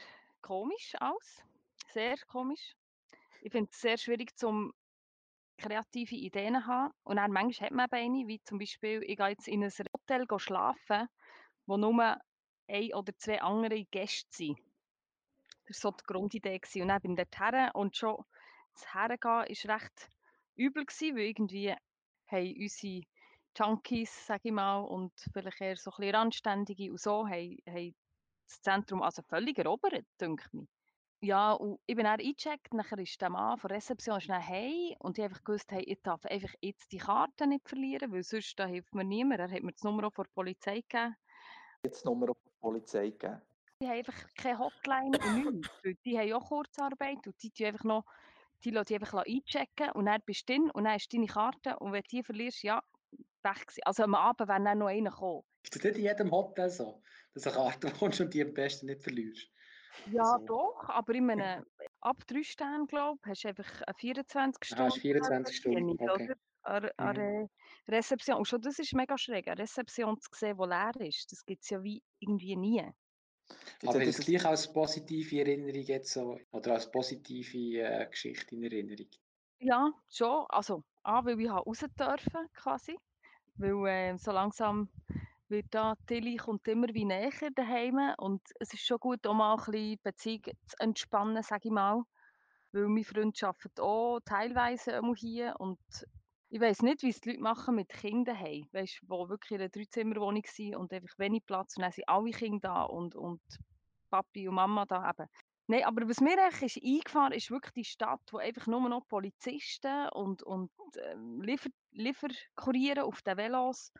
komisch 0.41 0.93
aus. 0.99 1.43
Sehr 1.91 2.15
komisch. 2.27 2.75
Ich 3.41 3.51
finde 3.51 3.69
es 3.71 3.79
sehr 3.79 3.97
schwierig, 3.97 4.35
zum 4.37 4.73
kreative 5.63 6.15
Ideen 6.15 6.55
zu 6.55 6.67
haben. 6.67 6.93
Und 7.03 7.17
dann 7.17 7.31
manchmal 7.31 7.69
hat 7.69 7.75
man 7.75 7.85
eben 7.85 7.95
eine, 7.95 8.27
wie 8.27 8.41
zum 8.43 8.59
Beispiel, 8.59 9.03
ich 9.03 9.17
gehe 9.17 9.27
jetzt 9.29 9.47
in 9.47 9.63
ein 9.63 9.71
Hotel 9.93 10.25
schlafen, 10.37 11.07
wo 11.65 11.77
nur 11.77 12.17
ein 12.67 12.93
oder 12.93 13.17
zwei 13.17 13.41
andere 13.41 13.85
Gäste 13.85 14.29
sind. 14.31 14.59
Das 15.65 15.83
war 15.83 15.91
so 15.91 15.97
die 15.97 16.03
Grundidee. 16.05 16.59
Gewesen. 16.59 16.81
Und 16.81 16.87
dann 16.89 17.01
bin 17.01 17.11
ich 17.11 17.17
dort 17.17 17.39
her 17.39 17.71
und 17.73 17.95
schon 17.95 18.23
das 18.73 18.93
Hergehen 18.93 19.45
ist 19.47 19.67
recht 19.67 20.09
übel 20.55 20.85
gewesen, 20.85 21.15
weil 21.15 21.25
irgendwie 21.25 21.73
haben 22.27 22.55
unsere 22.59 23.03
Junkies, 23.55 24.25
sage 24.25 24.41
ich 24.45 24.51
mal, 24.51 24.79
und 24.79 25.13
vielleicht 25.31 25.61
eher 25.61 25.75
so 25.75 25.91
ein 25.91 25.97
bisschen 25.97 26.15
Randständige 26.15 26.91
und 26.91 26.99
so, 26.99 27.27
haben, 27.27 27.57
haben 27.67 27.95
das 28.47 28.61
Zentrum 28.61 29.01
also 29.01 29.21
völlig 29.23 29.57
erobert, 29.57 30.05
denke 30.19 30.49
ich. 30.51 30.67
Ja, 31.23 31.53
und 31.53 31.79
ich 31.85 31.95
bin 31.95 32.03
dann 32.03 32.19
eingecheckt, 32.19 32.73
nachher 32.73 32.97
ist 32.97 33.21
der 33.21 33.29
Mann 33.29 33.57
von 33.57 33.69
der 33.69 33.77
Rezeption 33.77 34.19
dann 34.27 34.41
hey 34.41 34.93
und 34.99 35.17
ich 35.17 35.23
habe 35.23 35.31
einfach 35.31 35.45
gewusst, 35.45 35.71
hey, 35.71 35.81
ich 35.81 36.01
darf 36.03 36.25
einfach 36.25 36.53
jetzt 36.59 36.91
die 36.91 36.97
Karte 36.97 37.47
nicht 37.47 37.69
verlieren, 37.69 38.11
weil 38.11 38.23
sonst 38.23 38.59
da 38.59 38.65
hilft 38.65 38.93
mir 38.93 39.05
niemand. 39.05 39.39
Er 39.39 39.49
hat 39.49 39.63
mir 39.63 39.71
das 39.71 39.83
Nummer 39.83 40.11
von 40.11 40.25
der 40.25 40.31
Polizei 40.33 40.81
gegeben. 40.81 41.15
Jetzt 41.85 42.03
Nummer 42.03 42.31
auf 42.31 42.37
die 42.45 42.51
Polizei 42.59 43.11
gegeben. 43.11 43.41
Die 43.81 43.87
haben 43.87 43.99
einfach 43.99 44.27
keine 44.35 44.59
Hotline 44.59 45.17
und 45.17 45.53
nichts, 45.53 45.69
weil 45.81 45.95
die 46.03 46.19
haben 46.19 46.33
auch 46.33 46.45
Kurzarbeit 46.45 47.25
und 47.25 47.41
die 47.41 47.51
tun 47.51 47.67
einfach 47.67 47.85
noch, 47.85 48.03
die 48.65 48.71
lassen 48.71 48.95
einfach 48.95 49.23
einchecken 49.25 49.91
und 49.93 50.07
dann 50.07 50.21
bist 50.25 50.49
du 50.49 50.53
drin 50.53 50.71
und 50.71 50.83
dann 50.83 50.97
ist 50.97 51.13
deine 51.13 51.27
Karte 51.27 51.79
und 51.79 51.93
wenn 51.93 52.01
du 52.01 52.07
die 52.09 52.23
verlierst, 52.23 52.63
ja, 52.63 52.83
Pech 53.43 53.65
gewesen. 53.65 53.83
Also 53.85 54.03
am 54.03 54.15
Abend 54.15 54.49
wäre 54.49 54.61
dann 54.61 54.77
noch 54.77 54.87
einer 54.87 55.09
gekommen. 55.09 55.43
Ist 55.63 55.73
das 55.73 55.83
nicht 55.83 55.95
in 55.95 56.03
jedem 56.03 56.31
Hotel 56.31 56.69
so, 56.69 57.01
dass 57.33 57.43
du 57.43 57.49
eine 57.49 57.59
Karte 57.59 57.87
bekommst 57.91 58.19
und 58.19 58.33
die 58.33 58.41
am 58.41 58.53
besten 58.53 58.87
nicht 58.87 59.01
verlierst? 59.01 59.49
Ja, 60.11 60.23
Also- 60.33 60.45
doch, 60.45 60.89
aber 60.89 61.13
ich 61.13 61.21
meine, 61.21 61.65
ab 62.01 62.17
drei 62.27 62.43
Sternen, 62.43 62.87
glaube 62.87 63.19
ich, 63.23 63.29
hast 63.29 63.43
du 63.43 63.47
einfach 63.49 63.81
eine 63.85 63.93
24 63.95 64.73
Aha, 64.73 64.83
hast 64.85 64.97
Stunden 64.97 65.01
24 65.01 65.55
Stunden, 65.57 65.91
okay. 65.91 66.23
oder? 66.25 66.35
An, 66.65 66.89
an 66.97 67.15
Mhm. 67.17 67.49
der 67.87 67.97
Rezeption. 67.97 68.37
Und 68.37 68.47
schon 68.47 68.61
das 68.61 68.79
ist 68.79 68.93
mega 68.93 69.17
schräg, 69.17 69.47
eine 69.47 69.59
Rezeption 69.61 70.17
zu 70.19 70.29
sehen, 70.33 70.57
die 70.57 70.65
leer 70.67 70.93
ist. 71.07 71.29
Das 71.31 71.45
gibt 71.45 71.63
es 71.63 71.69
ja 71.69 71.83
wie 71.83 72.01
irgendwie 72.19 72.55
nie. 72.55 72.77
Jetzt 72.81 73.83
Aber 73.83 73.95
hat 73.99 74.01
ist 74.03 74.07
es 74.09 74.15
das- 74.17 74.25
gleich 74.25 74.45
als 74.45 74.71
positive 74.71 75.39
Erinnerung 75.39 75.81
jetzt 75.81 76.13
so, 76.13 76.39
oder 76.51 76.73
als 76.73 76.89
positive 76.89 77.81
äh, 77.81 78.07
Geschichte 78.09 78.55
in 78.55 78.63
Erinnerung? 78.63 79.07
Ja, 79.59 79.91
schon. 80.09 80.45
Also, 80.49 80.83
A, 81.03 81.25
weil 81.25 81.39
ich 81.41 81.49
habe 81.49 81.65
raus 81.65 81.79
dürfen, 81.79 82.47
quasi. 82.53 82.97
Weil 83.55 83.87
äh, 84.13 84.17
so 84.17 84.31
langsam 84.31 84.89
wird 85.53 85.67
da 85.69 85.93
Tilly 86.07 86.37
kommt 86.37 86.67
immer 86.67 86.87
wie 86.93 87.05
näher 87.05 87.31
daheim 87.55 88.13
und 88.17 88.41
es 88.59 88.73
ist 88.73 88.85
schon 88.85 88.97
gut, 88.97 89.25
auch 89.25 89.33
mal 89.33 89.53
ein 89.53 89.63
bisschen 89.71 89.99
Beziehung 90.03 90.43
zu 90.65 90.75
entspannen, 90.79 91.43
sage 91.43 91.69
ich 91.69 91.71
mal. 91.71 92.03
Weil 92.71 92.87
mein 92.87 93.03
Freund 93.03 93.41
arbeitet 93.43 93.79
auch 93.79 94.19
teilweise 94.25 94.95
einmal 94.95 95.15
hier 95.15 95.55
und 95.59 95.79
ich 96.49 96.59
weiß 96.59 96.81
nicht, 96.81 97.03
wie 97.03 97.09
es 97.09 97.21
die 97.21 97.29
Leute 97.29 97.41
machen 97.41 97.75
mit 97.75 97.89
Kindern 97.89 98.37
haben, 98.37 98.67
weißt, 98.71 99.01
die 99.03 99.07
wirklich 99.07 99.51
in 99.51 99.61
einer 99.61 99.69
Dreizimmerwohnung 99.69 100.43
sind 100.45 100.75
und 100.75 100.91
einfach 100.91 101.17
wenig 101.19 101.45
Platz 101.45 101.77
und 101.77 101.83
dann 101.83 101.91
sind 101.91 102.09
alle 102.09 102.31
Kinder 102.31 102.69
da 102.69 102.83
und, 102.83 103.15
und 103.15 103.41
Papi 104.09 104.47
und 104.47 104.55
Mama 104.55 104.85
da 104.85 105.09
eben. 105.09 105.29
Nein, 105.67 105.85
aber 105.85 106.09
was 106.09 106.19
mir 106.19 106.37
eigentlich 106.43 106.77
ist 106.77 106.83
eingefahren 106.83 107.31
ist 107.31 107.51
wirklich 107.51 107.73
die 107.73 107.85
Stadt, 107.85 108.21
wo 108.31 108.37
einfach 108.37 108.67
nur 108.67 108.89
noch 108.89 109.07
Polizisten 109.07 110.09
und, 110.09 110.43
und 110.43 110.71
ähm, 111.11 111.41
Liefer 111.41 111.69
Lieferkuriere 111.91 113.03
auf 113.03 113.21
den 113.21 113.37
Velos 113.37 113.91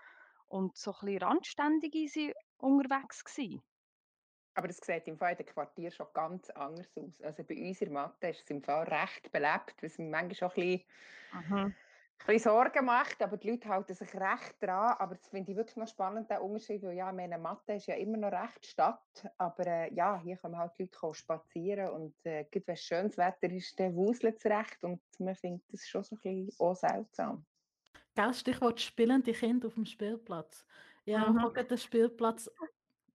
und 0.54 0.78
so 0.78 0.92
ein 0.92 1.06
bisschen 1.06 1.24
Randständige 1.24 2.08
sind 2.08 2.34
unterwegs 2.58 3.24
gewesen. 3.26 3.62
Aber 4.56 4.68
das 4.68 4.78
sieht 4.78 5.08
im 5.08 5.18
Fall 5.18 5.32
in 5.32 5.38
den 5.38 5.48
Quartier 5.48 5.90
schon 5.90 6.06
ganz 6.14 6.48
anders 6.52 6.96
aus. 6.96 7.20
Also 7.24 7.44
bei 7.44 7.56
uns 7.56 7.82
in 7.82 7.92
Mathe 7.92 8.30
ist 8.30 8.44
es 8.44 8.50
im 8.52 8.62
Fall 8.62 8.88
recht 8.88 9.32
belebt, 9.32 9.82
was 9.82 9.98
mir 9.98 10.12
manchmal 10.12 10.36
schon 10.36 10.50
ein 10.52 10.56
bisschen, 10.56 10.86
ein 11.64 11.76
bisschen 12.28 12.52
Sorgen 12.52 12.86
macht, 12.86 13.20
aber 13.24 13.38
die 13.38 13.50
Leute 13.50 13.68
halten 13.68 13.96
sich 13.96 14.14
recht 14.14 14.56
dran. 14.62 14.96
Aber 15.00 15.16
das 15.16 15.28
finde 15.28 15.52
ich 15.52 15.58
wirklich 15.58 15.78
noch 15.78 15.88
spannend, 15.88 16.30
der 16.30 16.44
Unterschied, 16.44 16.84
weil 16.84 16.94
ja, 16.94 17.12
meine, 17.12 17.40
Mathe 17.40 17.74
ist 17.74 17.88
ja 17.88 17.96
immer 17.96 18.18
noch 18.18 18.32
recht 18.32 18.64
Stadt, 18.64 19.28
aber 19.40 19.66
äh, 19.66 19.92
ja, 19.96 20.20
hier 20.22 20.38
können 20.38 20.60
halt 20.60 20.78
die 20.78 20.84
Leute 20.84 21.16
spazieren 21.16 21.90
und 21.90 22.26
äh, 22.28 22.46
wenn 22.68 22.78
schönes 22.78 23.18
Wetter 23.18 23.50
ist, 23.52 23.80
dann 23.80 23.96
wuselt 23.96 24.38
es 24.38 24.46
recht 24.46 24.84
und 24.84 25.02
man 25.18 25.34
findet 25.34 25.74
das 25.74 25.88
schon 25.88 26.04
so 26.04 26.16
ein 26.16 26.20
bisschen 26.22 26.52
auch 26.60 26.76
seltsam. 26.76 27.44
Gell, 28.16 28.34
Stichwort 28.34 28.80
spielende 28.80 29.34
Kinder 29.34 29.68
auf 29.68 29.74
dem 29.76 29.86
Spielplatz. 29.86 30.66
Ja, 31.06 31.30
Mhm. 31.30 31.40
auch 31.40 31.54
gerade 31.54 31.70
den 31.70 31.78
Spielplatz 31.78 32.50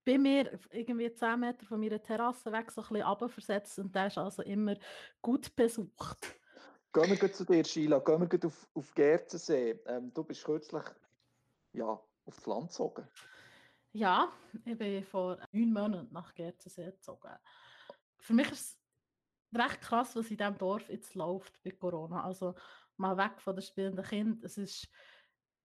bei 0.05 0.19
mir 0.19 0.59
irgendwie 0.71 1.13
10 1.13 1.39
Meter 1.39 1.67
von 1.67 1.81
meiner 1.81 2.03
Terrasse 2.03 2.51
weg 2.51 2.71
so 2.71 2.81
ein 2.81 2.89
bisschen 2.89 3.07
runterversetzt 3.07 3.79
und 3.79 3.95
der 3.95 4.07
ist 4.07 4.19
also 4.19 4.43
immer 4.43 4.75
gut 5.23 5.55
besucht. 5.55 6.35
Gehen 6.93 7.21
wir 7.21 7.33
zu 7.33 7.45
dir, 7.45 7.65
Sheila. 7.65 7.99
Gehen 7.99 8.31
wir 8.31 8.47
auf, 8.47 8.69
auf 8.75 8.95
Gerzensee. 8.95 9.79
Ähm, 9.87 10.13
du 10.15 10.25
bist 10.25 10.45
kürzlich 10.45 10.85
ja, 11.73 12.01
aufs 12.25 12.47
Land 12.47 12.69
gezogen. 12.69 13.07
Ja, 13.93 14.33
ich 14.65 14.77
bin 14.79 15.05
vor 15.05 15.39
neun 15.53 15.73
Monaten 15.73 16.13
nach 16.13 16.35
Gerzensee 16.35 16.87
gezogen. 16.87 17.29
Für 18.19 18.33
mich 18.33 18.51
ist 18.51 18.79
es 19.53 19.59
recht 19.59 19.81
krass, 19.81 20.17
was 20.17 20.31
in 20.31 20.37
diesem 20.39 20.57
Dorf 20.59 20.89
jetzt 20.89 21.15
läuft 21.15 21.63
bei 21.63 21.71
Corona. 21.71 22.25
Also 22.25 22.55
mal 22.99 23.17
weg 23.17 23.41
von 23.41 23.55
den 23.55 23.63
spielenden 23.63 24.05
Kindern. 24.05 24.41
Es 24.43 24.59
ist, 24.59 24.89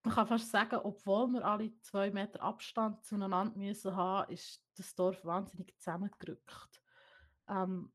man 0.04 0.13
kann 0.16 0.28
fast 0.28 0.50
sagen, 0.52 0.80
obwohl 0.84 1.28
wir 1.30 1.46
alle 1.46 1.78
zwei 1.82 2.12
Meter 2.12 2.42
Abstand 2.42 3.04
zueinander 3.06 3.56
müssen 3.56 3.96
haben, 3.96 4.32
ist 4.32 4.63
das 4.75 4.94
Dorf 4.96 5.24
wahnsinnig 5.25 5.75
zusammengerückt. 5.80 6.82
Ähm, 7.48 7.92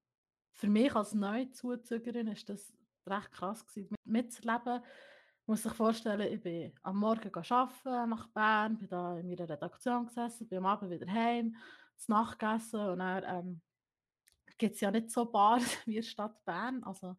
für 0.53 0.69
mich 0.69 0.95
als 0.95 1.15
neue 1.15 1.51
Zuzügerin 1.51 2.29
ist 2.29 2.49
das 2.49 2.77
recht 3.07 3.31
krass 3.33 3.65
gewesen, 3.67 3.95
mit- 4.05 4.25
mitzuerleben. 4.25 4.83
Man 5.47 5.55
muss 5.55 5.63
sich 5.63 5.73
vorstellen, 5.73 6.33
ich 6.33 6.43
bin 6.43 6.75
am 6.83 6.99
Morgen 6.99 7.33
arbeiten 7.35 8.11
nach 8.11 8.27
Bern, 8.29 8.77
bin 8.77 8.89
da 8.89 9.17
in 9.19 9.29
meiner 9.29 9.49
Redaktion 9.49 10.07
gesessen, 10.07 10.47
bin 10.49 10.59
am 10.59 10.67
Abend 10.67 10.91
wieder 10.91 11.11
heim, 11.11 11.57
zu 11.97 12.11
Nacht 12.11 12.39
gegessen 12.39 12.81
und 12.81 12.99
dann 12.99 13.25
ähm, 13.25 13.63
gibt 14.59 14.75
es 14.75 14.81
ja 14.81 14.91
nicht 14.91 15.11
so 15.11 15.25
Bars 15.25 15.63
wie 15.87 15.97
in 15.97 16.03
der 16.03 16.09
Stadt 16.09 16.45
Bern, 16.45 16.83
also 16.85 17.17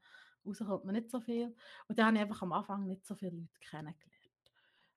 rauskommt 0.49 0.85
man 0.85 0.95
nicht 0.95 1.09
so 1.09 1.19
viel. 1.19 1.55
Und 1.87 1.97
da 1.97 2.07
habe 2.07 2.17
ich 2.17 2.21
einfach 2.21 2.41
am 2.41 2.51
Anfang 2.51 2.85
nicht 2.85 3.05
so 3.05 3.15
viele 3.15 3.31
Leute 3.31 3.59
kennengelernt. 3.61 4.19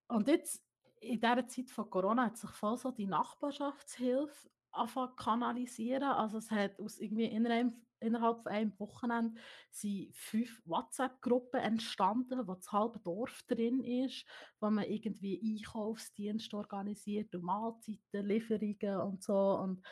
Und 0.08 0.28
jetzt, 0.28 0.62
in 1.00 1.20
dieser 1.20 1.48
Zeit 1.48 1.70
von 1.70 1.90
Corona, 1.90 2.26
hat 2.26 2.36
sich 2.36 2.50
voll 2.50 2.76
so 2.76 2.90
die 2.90 3.06
Nachbarschaftshilfe 3.06 4.50
angefangen 4.72 5.10
zu 5.10 5.16
kanalisieren. 5.16 6.04
Also 6.04 6.38
es 6.38 6.50
hat 6.50 6.78
aus 6.80 6.98
irgendwie 6.98 7.26
innerhalb, 7.26 7.74
innerhalb 8.00 8.42
von 8.42 8.52
einem 8.52 8.78
Wochenende 8.78 9.40
sind 9.70 10.14
fünf 10.14 10.62
WhatsApp-Gruppen 10.66 11.60
entstanden, 11.60 12.46
wo 12.46 12.54
das 12.54 12.72
halbe 12.72 12.98
Dorf 13.00 13.42
drin 13.48 13.82
ist, 13.82 14.26
wo 14.60 14.70
man 14.70 14.84
irgendwie 14.84 15.40
Einkaufsdienste 15.42 16.56
organisiert 16.56 17.34
und 17.34 17.44
Mahlzeiten, 17.44 18.26
Lieferungen 18.26 19.00
und 19.00 19.22
so. 19.22 19.58
Und 19.58 19.84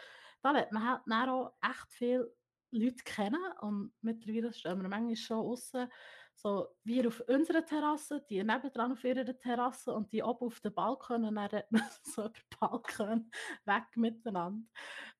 da 0.42 0.52
lernt 0.52 0.72
man 0.72 0.88
halt 0.88 1.02
dann 1.06 1.28
auch 1.28 1.52
echt 1.62 1.92
viele 1.92 2.32
Leute 2.70 3.02
kennen 3.04 3.40
und 3.60 3.92
mittlerweile 4.00 4.52
stehen 4.52 4.80
wir 4.80 4.88
manchmal 4.88 5.16
schon 5.16 5.38
aussen, 5.38 5.88
so 6.34 6.68
wir 6.84 7.08
auf 7.08 7.20
unserer 7.28 7.64
Terrasse, 7.64 8.24
die 8.28 8.42
nebendran 8.42 8.92
auf 8.92 9.04
ihrer 9.04 9.36
Terrasse 9.36 9.92
und 9.92 10.12
die 10.12 10.22
oben 10.22 10.46
auf 10.46 10.60
den 10.60 10.74
Balkon 10.74 11.24
und 11.24 11.34
dann 11.34 11.46
redet 11.46 11.70
man 11.70 11.82
so 12.02 12.22
über 12.22 12.32
den 12.32 12.58
Balkon 12.58 13.30
weg 13.64 13.96
miteinander. 13.96 14.66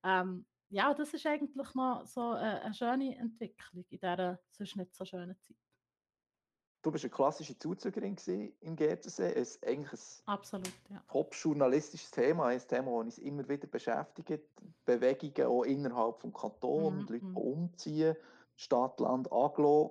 Ähm, 0.03 0.47
ja, 0.71 0.95
das 0.95 1.13
ist 1.13 1.27
eigentlich 1.27 1.55
noch 1.57 1.73
so 2.07 2.31
eine, 2.31 2.63
eine 2.63 2.75
schöne 2.75 3.17
Entwicklung 3.17 3.83
in 3.83 3.89
dieser 3.89 4.39
sonst 4.51 4.77
nicht 4.77 4.95
so 4.95 5.05
schönen 5.05 5.39
Zeit. 5.41 5.57
Du 6.83 6.91
bist 6.91 7.05
eine 7.05 7.11
klassische 7.11 7.59
Zuzügerin 7.59 8.17
im 8.61 8.75
Gerzensee. 8.75 9.35
Es 9.35 9.57
ist 9.57 9.67
eigentlich 9.67 10.01
ein 10.01 10.33
Absolut, 10.33 10.73
ja. 10.89 11.03
top-journalistisches 11.09 12.11
Thema, 12.11 12.47
ein 12.47 12.59
Thema, 12.61 12.91
das 12.93 13.17
uns 13.17 13.19
immer 13.19 13.47
wieder 13.49 13.67
beschäftigt. 13.67 14.43
Bewegungen 14.87 15.47
auch 15.47 15.65
innerhalb 15.65 16.21
des 16.21 16.33
Kantons, 16.33 17.11
Mhm, 17.11 17.13
Leute, 17.13 17.19
die 17.19 17.25
mhm. 17.25 17.37
umziehen, 17.37 18.17
Stadt, 18.57 18.99
Land 18.99 19.31
angelassen. 19.31 19.91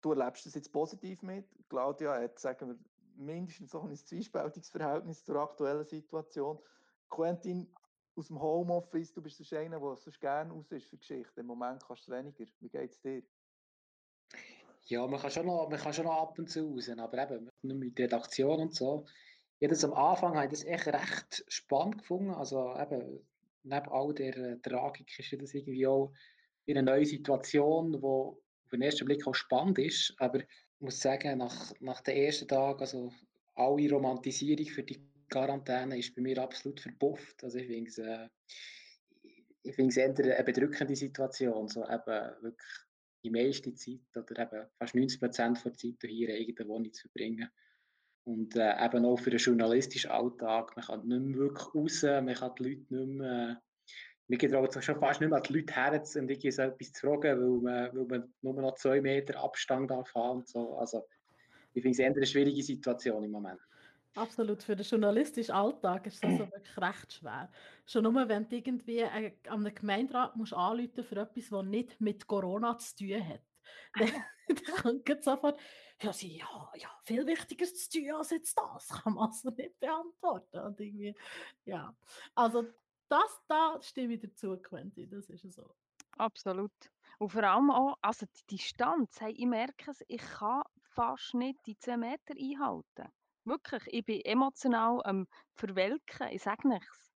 Du 0.00 0.12
erlebst 0.12 0.46
das 0.46 0.54
jetzt 0.54 0.72
positiv 0.72 1.22
mit. 1.22 1.46
Claudia 1.68 2.20
hat, 2.20 2.38
sagen 2.38 2.68
wir, 2.68 2.78
mindestens 3.16 3.72
so 3.72 3.80
ein 3.80 3.96
zwiespältiges 3.96 4.70
Verhältnis 4.70 5.24
zur 5.24 5.36
aktuellen 5.36 5.86
Situation. 5.86 6.58
Quentin, 7.08 7.68
aus 8.14 8.28
dem 8.28 8.40
Homeoffice, 8.40 9.12
du 9.12 9.20
bist 9.20 9.36
sonst 9.36 9.52
einer, 9.52 9.78
der 9.78 9.96
sonst 9.96 10.20
gerne 10.20 10.52
raus 10.52 10.70
ist 10.70 10.86
für 10.86 10.96
Geschichten. 10.96 11.40
Im 11.40 11.46
Moment 11.46 11.84
kannst 11.84 12.06
du 12.06 12.12
es 12.12 12.18
weniger. 12.18 12.44
Wie 12.60 12.68
geht 12.68 12.92
es 12.92 13.00
dir? 13.00 13.22
Ja, 14.88 15.04
man 15.06 15.20
kann 15.20 15.30
schon 15.30 15.46
noch, 15.46 15.68
man 15.68 15.80
kann 15.80 15.92
schon 15.92 16.04
noch 16.04 16.22
ab 16.22 16.38
und 16.38 16.48
zu 16.48 16.64
raus, 16.64 16.88
aber 16.88 17.22
eben 17.22 17.50
mit 17.62 17.98
Redaktion 17.98 18.60
und 18.60 18.74
so. 18.74 19.04
Ja, 19.58 19.68
am 19.68 19.92
Anfang 19.94 20.36
habe 20.36 20.44
ich 20.44 20.50
das 20.50 20.64
echt 20.64 20.86
recht 20.86 21.44
spannend 21.48 21.98
gefunden. 21.98 22.30
Also 22.30 22.76
eben, 22.78 23.26
neben 23.64 23.88
all 23.88 24.14
der 24.14 24.36
äh, 24.36 24.58
Tragik 24.60 25.18
ist 25.18 25.32
das 25.42 25.54
irgendwie 25.54 25.86
auch 25.86 26.12
eine 26.68 26.82
neue 26.82 27.04
Situation, 27.04 27.92
die 27.92 27.98
auf 27.98 28.36
den 28.70 28.82
ersten 28.82 29.06
Blick 29.06 29.26
auch 29.26 29.34
spannend 29.34 29.78
ist. 29.78 30.14
Aber 30.18 30.40
ich 30.40 30.46
muss 30.78 31.00
sagen, 31.00 31.38
nach, 31.38 31.72
nach 31.80 32.00
den 32.02 32.16
ersten 32.18 32.46
Tagen, 32.46 32.80
also 32.80 33.12
alle 33.54 33.90
Romantisierung 33.90 34.66
für 34.66 34.84
die 34.84 35.00
Quarantäne 35.28 35.98
ist 35.98 36.14
bei 36.14 36.22
mir 36.22 36.40
absolut 36.40 36.80
verbufft. 36.80 37.42
Also 37.42 37.58
ich 37.58 37.66
finde 37.66 37.90
es, 37.90 37.98
äh, 37.98 38.28
ich 39.62 39.74
finde 39.74 39.88
es 39.88 39.96
eher 39.96 40.36
eine 40.36 40.44
bedrückende 40.44 40.94
Situation, 40.94 41.66
so 41.66 41.82
eben 41.82 42.42
wirklich 42.42 42.86
die 43.26 43.46
meiste 43.46 43.74
Zeit 43.74 44.00
oder 44.16 44.42
eben 44.42 44.68
fast 44.78 44.94
90 44.94 45.20
Prozent 45.20 45.64
der 45.64 45.74
Zeit 45.74 45.94
hier 46.02 46.28
in 46.28 46.36
eigenen 46.36 46.68
Wohnung 46.68 46.92
zu 46.92 47.08
verbringen. 47.08 47.48
Und 48.24 48.56
äh, 48.56 48.84
eben 48.84 49.04
auch 49.04 49.18
für 49.18 49.30
den 49.30 49.38
journalistischen 49.38 50.10
Alltag. 50.10 50.76
Man 50.76 50.84
kann 50.84 51.06
nicht 51.06 51.20
mehr 51.20 51.38
wirklich 51.38 51.74
raus, 51.74 52.02
man 52.02 52.34
kann 52.34 52.52
die 52.58 52.62
Leute 52.64 52.94
nicht 52.94 53.18
mehr. 53.18 53.62
Mir 54.28 54.38
geht 54.38 54.54
auch 54.54 54.82
schon 54.82 54.98
fast 54.98 55.20
nicht 55.20 55.30
mehr 55.30 55.38
an 55.38 55.44
die 55.44 55.52
Leute 55.52 55.74
her 55.74 55.92
und 55.92 56.16
irgendwie 56.16 56.48
etwas 56.48 56.92
zu 56.92 57.00
fragen, 57.00 57.40
weil 57.40 57.60
man, 57.60 57.96
weil 57.96 58.06
man 58.06 58.34
nur 58.42 58.54
noch 58.54 58.74
zwei 58.74 59.00
Meter 59.00 59.38
Abstand 59.40 59.90
darf 59.90 60.12
haben 60.14 60.38
und 60.38 60.48
so. 60.48 60.76
Also, 60.78 61.06
ich 61.74 61.82
finde 61.82 62.02
es 62.02 62.16
eine 62.16 62.26
schwierige 62.26 62.62
Situation 62.62 63.22
im 63.22 63.30
Moment. 63.30 63.60
Absolut, 64.16 64.62
für 64.62 64.74
den 64.74 64.86
journalistischen 64.86 65.54
Alltag 65.54 66.06
ist 66.06 66.24
das 66.24 66.30
also 66.30 66.50
wirklich 66.50 66.78
recht 66.78 67.12
schwer. 67.12 67.50
Schon 67.84 68.04
nur, 68.04 68.28
wenn 68.28 68.48
du 68.48 68.56
irgendwie 68.56 69.00
äh, 69.00 69.32
an 69.46 69.66
einem 69.66 69.74
Gemeinderat 69.74 70.36
musst 70.36 70.54
anrufen 70.54 71.04
für 71.04 71.20
etwas, 71.20 71.50
das 71.50 71.64
nicht 71.64 72.00
mit 72.00 72.26
Corona 72.26 72.78
zu 72.78 72.96
tun 72.96 73.28
hat. 73.28 73.42
Dann, 73.98 74.10
dann 74.48 74.82
kommt 74.82 75.04
gleich 75.04 75.22
sofort, 75.22 75.60
ja, 76.00 76.12
sie, 76.14 76.38
ja, 76.38 76.72
ja, 76.76 76.88
viel 77.04 77.26
Wichtigeres 77.26 77.88
zu 77.88 77.98
tun 77.98 78.10
als 78.12 78.30
jetzt 78.30 78.56
das, 78.56 78.88
kann 78.88 79.12
man 79.14 79.28
also 79.28 79.50
nicht 79.50 79.78
beantworten. 79.78 80.60
Und 80.60 80.80
irgendwie, 80.80 81.14
ja, 81.66 81.94
also 82.34 82.64
das, 83.10 83.42
da 83.48 83.78
stimme 83.82 84.14
ich 84.14 84.20
dazu, 84.20 84.56
Quentin, 84.56 85.10
das 85.10 85.28
ist 85.28 85.52
so. 85.52 85.74
Absolut. 86.16 86.72
Und 87.18 87.28
vor 87.28 87.44
allem 87.44 87.70
auch, 87.70 87.98
also 88.00 88.24
die 88.26 88.56
Distanz, 88.56 89.20
hey, 89.20 89.32
ich 89.32 89.46
merke 89.46 89.90
es, 89.90 90.02
ich 90.08 90.22
kann 90.22 90.62
fast 90.80 91.34
nicht 91.34 91.58
die 91.66 91.78
2 91.78 91.98
Meter 91.98 92.34
einhalten. 92.34 93.12
Wirklich, 93.46 93.84
ich 93.86 94.04
bin 94.04 94.20
emotional 94.22 95.00
am 95.04 95.28
Verwelken, 95.54 96.28
ich 96.32 96.42
sage 96.42 96.66
nichts. 96.68 97.12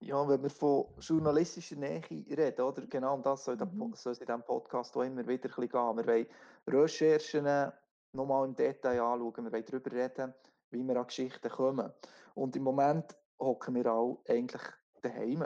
Ja, 0.00 0.28
wenn 0.28 0.42
wir 0.42 0.50
von 0.50 0.86
journalistischer 0.98 1.76
Nähe 1.76 2.02
reden, 2.10 2.60
oder? 2.60 2.84
genau 2.86 3.14
um 3.14 3.22
das 3.22 3.44
soll, 3.44 3.56
Mhm. 3.56 3.92
es 3.94 4.04
in 4.04 4.12
diesem 4.14 4.42
Podcast 4.42 4.96
auch 4.96 5.02
immer 5.02 5.26
wieder 5.26 5.48
ein 5.48 5.54
bisschen 5.54 5.68
gehen. 5.68 5.96
Wir 5.96 6.06
wollen 6.06 6.26
Recherchen 6.66 7.72
nochmal 8.12 8.46
im 8.48 8.56
Detail 8.56 9.00
anschauen, 9.00 9.44
wir 9.44 9.52
wollen 9.52 9.64
darüber 9.64 9.92
reden, 9.92 10.34
wie 10.70 10.82
wir 10.82 10.96
an 10.96 11.06
Geschichten 11.06 11.48
kommen. 11.48 11.92
Und 12.34 12.56
im 12.56 12.64
Moment 12.64 13.16
hocken 13.38 13.74
wir 13.76 13.92
auch 13.92 14.24
eigentlich 14.28 14.62
daheim. 15.00 15.44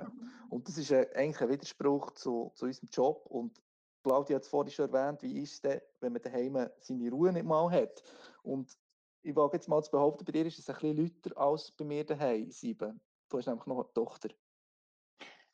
Und 0.48 0.66
das 0.66 0.78
ist 0.78 0.90
äh, 0.92 1.10
eigentlich 1.14 1.42
ein 1.42 1.50
Widerspruch 1.50 2.12
zu, 2.12 2.50
zu 2.54 2.64
unserem 2.64 2.88
Job. 2.90 3.26
Und 3.26 3.60
Claudia 4.02 4.36
hat 4.36 4.44
es 4.44 4.48
vorhin 4.48 4.72
schon 4.72 4.92
erwähnt, 4.92 5.22
wie 5.22 5.42
ist 5.42 5.52
es 5.52 5.60
denn, 5.60 5.80
wenn 6.00 6.14
man 6.14 6.22
daheim 6.22 6.70
seine 6.80 7.10
Ruhe 7.10 7.32
nicht 7.32 7.44
mal 7.44 7.70
hat. 7.70 8.02
Und 8.42 8.76
ich 9.22 9.36
wage 9.36 9.56
jetzt 9.56 9.68
mal 9.68 9.82
zu 9.82 9.90
behaupten, 9.90 10.24
bei 10.24 10.32
dir 10.32 10.46
ist 10.46 10.58
es 10.58 10.68
ein 10.68 10.74
bisschen 10.74 10.96
lauter 10.96 11.40
als 11.40 11.70
bei 11.72 11.84
mir 11.84 12.04
daheim, 12.04 12.50
sieben. 12.50 13.00
Du 13.28 13.38
hast 13.38 13.46
nämlich 13.46 13.66
noch 13.66 13.84
eine 13.84 13.92
Tochter. 13.92 14.28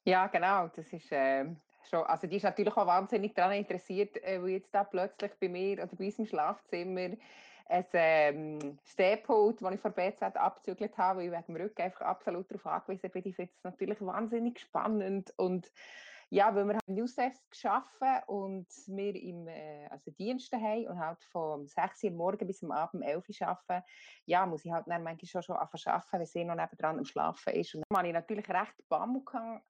Ja, 0.05 0.29
genau. 0.29 0.69
Das 0.69 0.93
ist 0.93 1.09
ähm, 1.11 1.61
schon, 1.83 2.05
also 2.05 2.27
die 2.27 2.37
ist 2.37 2.45
natürlich 2.45 2.77
auch 2.77 2.87
wahnsinnig 2.87 3.35
daran 3.35 3.57
interessiert, 3.57 4.23
äh, 4.23 4.41
weil 4.41 4.51
jetzt 4.51 4.75
da 4.75 4.85
plötzlich 4.85 5.33
bei 5.41 5.49
mir 5.49 5.83
oder 5.83 5.89
bei 5.89 6.07
uns 6.07 6.19
im 6.19 6.27
Schlafzimmer 6.27 7.11
ein 7.69 7.85
ähm, 7.93 8.79
Stehpult, 8.85 9.61
das 9.61 9.75
ich 9.75 9.81
vor 9.81 9.91
BZ 9.91 10.37
abgezügelt 10.37 10.97
habe, 10.97 11.21
weil 11.21 11.27
ich 11.27 11.33
wegen 11.33 11.55
dem 11.55 11.57
Rücken 11.57 11.83
einfach 11.83 12.03
absolut 12.03 12.49
darauf 12.51 12.67
angewiesen 12.67 13.11
bin. 13.11 13.27
Ich 13.27 13.35
finde 13.35 13.51
es 13.57 13.65
natürlich 13.65 14.01
wahnsinnig 14.01 14.61
spannend 14.61 15.35
und 15.37 15.71
Ja, 16.29 16.53
weil 16.55 16.65
wir 16.65 16.75
haben 16.75 16.95
Newsdesk 16.95 17.49
geschaffen 17.51 18.21
und 18.27 18.67
wir 18.89 19.15
im 19.15 19.47
äh, 19.47 19.87
also 19.91 20.11
Dienste 20.11 20.57
haben 20.57 20.89
und 20.89 20.99
halt 20.99 21.23
von 21.25 21.67
6 21.69 22.03
Uhr 22.05 22.11
morgen 22.11 22.47
bis 22.47 22.65
am 22.65 22.73
Abend 22.73 23.05
11 23.05 23.29
Uhr 23.29 23.49
arbeiten, 23.49 23.87
ja, 24.25 24.45
muss 24.45 24.65
ich 24.65 24.73
halt 24.73 24.87
dann 24.89 25.05
manchmal 25.05 25.29
schon, 25.29 25.43
schon 25.43 25.57
anfangen 25.57 25.95
arbeiten, 25.95 26.19
wenn 26.19 26.27
sie 26.27 26.45
noch 26.45 26.57
nebendran 26.57 26.99
am 26.99 27.05
Schlafen 27.05 27.53
ist. 27.55 27.75
Und 27.77 27.85
dann 27.89 27.99
habe 27.99 28.09
ich 28.09 28.15
natürlich 28.15 28.49
recht 28.49 28.75
Bammel 28.89 29.23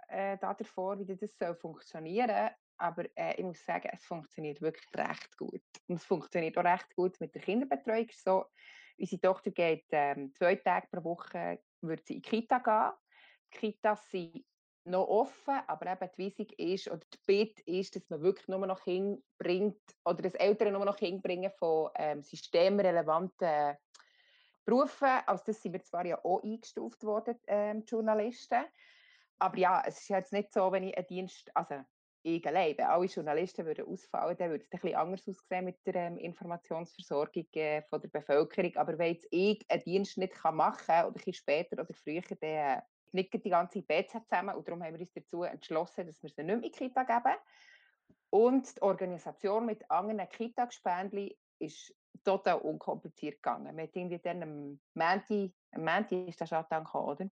äh, 0.08 0.38
davor, 0.38 0.98
wie 0.98 1.16
das 1.16 1.36
soll 1.36 1.54
funktionieren 1.56 2.50
aber 2.78 3.04
äh, 3.16 3.34
ich 3.36 3.44
muss 3.44 3.64
sagen, 3.64 3.88
es 3.92 4.04
funktioniert 4.04 4.60
wirklich 4.60 4.86
recht 4.94 5.36
gut. 5.36 5.62
Und 5.88 5.96
es 5.96 6.04
funktioniert 6.04 6.56
auch 6.58 6.64
recht 6.64 6.94
gut 6.94 7.18
mit 7.20 7.34
der 7.34 7.42
Kinderbetreuung. 7.42 8.08
So, 8.12 8.46
unsere 8.98 9.20
Tochter 9.20 9.50
geht 9.50 9.86
ähm, 9.90 10.32
zwei 10.34 10.56
Tage 10.56 10.88
pro 10.90 11.02
Woche 11.04 11.60
wird 11.80 12.06
sie 12.06 12.16
in 12.16 12.22
die 12.22 12.28
Kita 12.28 12.58
gehen. 12.58 12.92
Die 13.52 13.58
Kitas 13.58 14.10
sind 14.10 14.44
noch 14.86 15.08
offen, 15.08 15.60
aber 15.66 15.92
eben 15.92 16.10
die 16.16 16.26
Weisung 16.26 16.46
ist, 16.56 16.88
oder 16.88 17.00
die 17.12 17.18
Bitte 17.26 17.62
ist, 17.66 17.96
dass 17.96 18.08
man 18.08 18.22
wirklich 18.22 18.48
nur 18.48 18.64
noch 18.66 18.82
hinbringt, 18.84 19.80
oder 20.04 20.22
dass 20.22 20.34
Eltern 20.34 20.72
nur 20.72 20.84
noch 20.84 20.98
hinbringen 20.98 21.50
von 21.58 21.90
ähm, 21.96 22.22
systemrelevanten 22.22 23.76
Berufen. 24.64 25.08
Also 25.26 25.44
das 25.46 25.62
sind 25.62 25.72
wir 25.72 25.82
zwar 25.82 26.06
ja 26.06 26.24
auch 26.24 26.42
eingestuft 26.42 27.04
worden, 27.04 27.38
ähm, 27.46 27.84
Journalisten, 27.86 28.64
aber 29.38 29.58
ja, 29.58 29.82
es 29.86 30.00
ist 30.00 30.08
jetzt 30.08 30.32
nicht 30.32 30.52
so, 30.52 30.72
wenn 30.72 30.84
ich 30.84 30.96
einen 30.96 31.06
Dienst, 31.06 31.50
also 31.54 31.82
ich 32.22 32.44
allein, 32.46 32.76
wenn 32.76 32.86
alle 32.86 33.06
Journalisten 33.06 33.64
würden 33.66 33.86
ausfallen, 33.86 34.36
dann 34.36 34.50
würde 34.50 34.64
es 34.64 34.72
ein 34.72 34.80
bisschen 34.80 34.98
anders 34.98 35.28
aussehen 35.28 35.64
mit 35.64 35.86
der 35.86 35.94
ähm, 35.94 36.18
Informationsversorgung 36.18 37.46
äh, 37.52 37.82
von 37.82 38.00
der 38.00 38.08
Bevölkerung. 38.08 38.74
Aber 38.76 38.98
wenn 38.98 39.12
jetzt 39.12 39.28
ich 39.30 39.64
einen 39.68 39.84
Dienst 39.84 40.18
nicht 40.18 40.34
machen 40.42 40.86
kann, 40.86 41.04
oder 41.04 41.10
ein 41.10 41.12
bisschen 41.12 41.34
später 41.34 41.80
oder 41.80 41.94
früher, 41.94 42.22
dann 42.22 42.38
äh, 42.40 42.80
knicken 43.10 43.42
die 43.42 43.50
ganze 43.50 43.82
BZ 43.82 44.24
zusammen 44.28 44.54
und 44.54 44.66
darum 44.66 44.82
haben 44.82 44.94
wir 44.94 45.00
uns 45.00 45.12
dazu 45.12 45.42
entschlossen, 45.42 46.06
dass 46.06 46.22
wir 46.22 46.30
sie 46.30 46.42
nicht 46.42 46.46
mehr 46.46 46.56
in 46.56 46.62
die 46.62 46.70
Kita 46.70 47.04
geben. 47.04 47.36
Und 48.30 48.76
die 48.76 48.82
Organisation 48.82 49.66
mit 49.66 49.88
anderen 49.90 50.28
Kita-Gespendli 50.28 51.38
ist 51.58 51.94
total 52.24 52.58
unkompliziert 52.58 53.36
gegangen. 53.36 53.76
Wir 53.76 53.84
haben 53.84 53.90
irgendwie 53.94 54.18
dann 54.18 54.42
am 54.42 54.80
Montag, 54.94 55.50
am 55.72 55.84
Montag 55.84 56.28
ist 56.28 56.40
der 56.40 56.46
Shutdown 56.46 56.84
gekommen, 56.84 57.08
oder? 57.08 57.30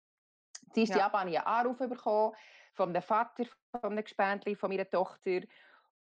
Dienstag 0.75 0.97
ja. 0.97 1.11
habe 1.11 1.29
ich 1.29 1.37
einen 1.37 1.47
Anruf 1.47 1.77
bekommen 1.77 2.35
von 2.73 3.01
Vater 3.01 3.45
von 3.71 3.91
einem 3.91 4.03
Gespendli, 4.03 4.55
von 4.55 4.69
meiner 4.69 4.89
Tochter 4.89 5.41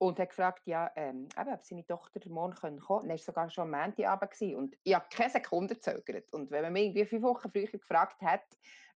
und 0.03 0.19
hat 0.19 0.29
gefragt, 0.29 0.67
ja, 0.67 0.91
ähm, 0.95 1.29
ob 1.37 1.63
seine 1.63 1.85
Tochter 1.85 2.19
morgen 2.29 2.53
kommen 2.55 2.79
kann. 2.79 2.99
Dann 2.99 3.09
war 3.09 3.17
sogar 3.17 3.49
schon 3.49 3.73
am 3.73 3.81
Montagabend 3.81 4.41
und 4.55 4.75
ich 4.83 4.93
habe 4.93 5.05
keine 5.09 5.29
Sekunde 5.29 5.75
gezögert. 5.75 6.31
Und 6.33 6.51
wenn 6.51 6.63
man 6.63 6.73
mich 6.73 6.87
irgendwie 6.87 7.05
fünf 7.05 7.23
Wochen 7.23 7.49
früher 7.49 7.67
gefragt 7.67 8.21
hat, 8.21 8.43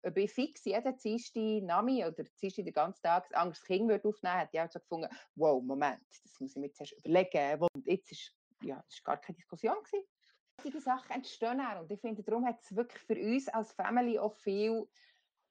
ob 0.04 0.18
ich 0.18 0.32
fix 0.32 0.66
jeden 0.66 0.98
Dienstag 0.98 1.64
Nami 1.64 2.06
oder 2.06 2.24
Dienstag 2.42 2.66
den 2.66 2.74
ganzen 2.74 3.02
Tag 3.02 3.26
ein 3.30 3.36
anderes 3.36 3.64
Kind 3.64 3.84
aufnehmen 3.84 4.04
würde, 4.04 4.38
hätte 4.38 4.50
ich 4.52 4.60
auch 4.60 4.70
gefunden, 4.70 5.10
wow, 5.36 5.64
Moment, 5.64 6.04
das 6.24 6.40
muss 6.42 6.56
ich 6.56 6.62
mir 6.62 6.72
zuerst 6.74 6.94
überlegen. 7.06 7.62
Und 7.62 7.88
jetzt 7.88 8.12
ist, 8.12 8.36
ja, 8.64 8.84
es 8.90 9.02
gar 9.02 9.18
keine 9.18 9.38
Diskussion 9.38 9.76
gewesen. 9.84 10.06
Diese 10.64 10.82
Sachen 10.82 11.12
entstehen 11.12 11.62
auch. 11.62 11.82
Und 11.82 11.92
ich 11.92 12.02
finde, 12.02 12.22
darum 12.24 12.46
hat 12.46 12.60
es 12.62 12.76
wirklich 12.76 13.02
für 13.04 13.16
uns 13.16 13.48
als 13.48 13.72
Family 13.72 14.20
auch 14.20 14.36
viel 14.36 14.88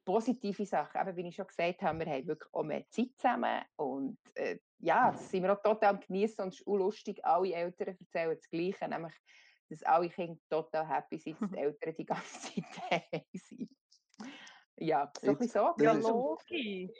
positive 0.05 0.67
Sachen. 0.67 1.01
Eben, 1.01 1.17
wie 1.17 1.29
ich 1.29 1.35
schon 1.35 1.47
gesagt 1.47 1.83
habe, 1.83 2.05
wir 2.05 2.13
haben 2.13 2.27
wirklich 2.27 2.53
auch 2.53 2.63
mehr 2.63 2.89
Zeit 2.91 3.11
zusammen 3.17 3.63
und 3.77 4.19
äh, 4.35 4.59
ja, 4.79 5.11
das 5.11 5.31
sind 5.31 5.43
wir 5.43 5.53
auch 5.53 5.63
total 5.63 5.95
am 5.95 6.01
genießen 6.01 6.45
und 6.45 6.53
es 6.53 6.61
ist 6.61 6.67
auch 6.67 6.77
lustig, 6.77 7.25
alle 7.25 7.53
Eltern 7.53 7.97
erzählen 7.99 8.37
das 8.37 8.49
Gleiche, 8.49 8.89
nämlich, 8.89 9.15
dass 9.69 9.83
alle 9.83 10.09
Kinder 10.09 10.39
total 10.49 10.89
happy 10.89 11.19
sind, 11.19 11.41
dass 11.41 11.51
die 11.51 11.57
Eltern 11.59 11.95
die 11.99 12.07
ganze 12.07 12.41
Zeit 12.41 12.65
daheim 12.91 13.25
sind. 13.33 13.71
Ja, 14.79 15.11
so 15.21 15.31
ein 15.31 15.49
so. 15.49 15.75
Ja, 15.79 15.93
logisch. 15.93 16.91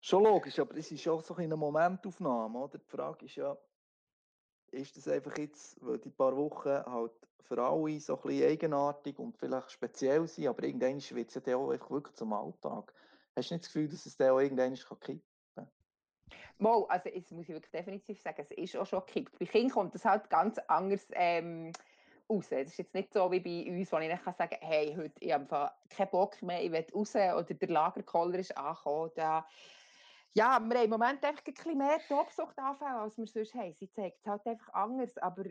Schon 0.00 0.24
logisch, 0.24 0.58
aber 0.58 0.76
es 0.76 0.90
ist 0.90 1.06
auch 1.08 1.22
so 1.22 1.34
eine 1.34 1.56
Momentaufnahme, 1.56 2.58
oder? 2.58 2.78
Die 2.78 2.88
Frage 2.88 3.26
ist 3.26 3.36
ja, 3.36 3.56
ist 4.72 4.96
das 4.96 5.06
einfach 5.06 5.36
jetzt, 5.38 5.84
weil 5.84 5.98
die 5.98 6.10
paar 6.10 6.36
Wochen 6.36 6.70
halt 6.70 7.12
für 7.42 7.62
alle 7.62 8.00
so 8.00 8.16
ein 8.16 8.22
bisschen 8.22 8.50
eigenartig 8.50 9.18
und 9.18 9.36
vielleicht 9.36 9.70
speziell 9.70 10.26
sind, 10.26 10.48
aber 10.48 10.64
irgendwann 10.64 11.00
wird 11.00 11.28
es 11.28 11.34
ja 11.34 11.40
dann 11.40 11.54
auch 11.54 11.70
einfach 11.70 11.90
wirklich 11.90 12.16
zum 12.16 12.32
Alltag. 12.32 12.92
Hast 13.36 13.50
du 13.50 13.54
nicht 13.54 13.64
das 13.64 13.72
Gefühl, 13.72 13.88
dass 13.88 14.06
es 14.06 14.16
dann 14.16 14.30
auch 14.30 14.40
irgendwann 14.40 14.74
kippen 14.74 15.00
kann? 15.00 15.22
Mal, 16.58 16.84
also 16.88 17.10
das 17.10 17.30
muss 17.30 17.48
ich 17.48 17.54
wirklich 17.54 17.72
definitiv 17.72 18.20
sagen, 18.20 18.40
es 18.40 18.50
ist 18.50 18.76
auch 18.76 18.86
schon 18.86 19.00
gekippt. 19.00 19.38
Bei 19.38 19.46
Kindern 19.46 19.72
kommt 19.72 19.94
das 19.94 20.04
halt 20.04 20.30
ganz 20.30 20.58
anders 20.68 21.08
ähm, 21.12 21.72
raus. 22.28 22.52
Es 22.52 22.68
ist 22.68 22.78
jetzt 22.78 22.94
nicht 22.94 23.12
so 23.12 23.30
wie 23.30 23.40
bei 23.40 23.70
uns, 23.70 23.90
wo 23.92 23.98
ich 23.98 24.08
nicht 24.08 24.24
sagen 24.24 24.36
kann, 24.36 24.58
hey, 24.60 24.94
heute 24.96 25.12
ich 25.20 25.32
habe 25.32 25.70
keinen 25.90 26.10
Bock 26.10 26.40
mehr, 26.42 26.62
ich 26.62 26.72
will 26.72 26.86
raus 26.94 27.14
oder 27.14 27.42
der 27.42 27.68
Lagerkoller 27.68 28.38
ist 28.38 28.56
angekommen. 28.56 29.10
Da, 29.16 29.46
ja, 30.34 30.58
wir 30.60 30.74
haben 30.74 30.84
im 30.84 30.90
Moment 30.90 31.24
einfach 31.24 31.44
ein 31.46 31.54
bisschen 31.54 31.78
mehr 31.78 31.98
Tobsuchtanfälle, 32.08 33.00
als 33.00 33.18
wir 33.18 33.26
sonst 33.26 33.54
haben. 33.54 33.74
Sie 33.74 33.90
zeigt 33.90 34.18
es 34.20 34.26
halt 34.26 34.46
einfach 34.46 34.72
anders, 34.72 35.18
aber 35.18 35.44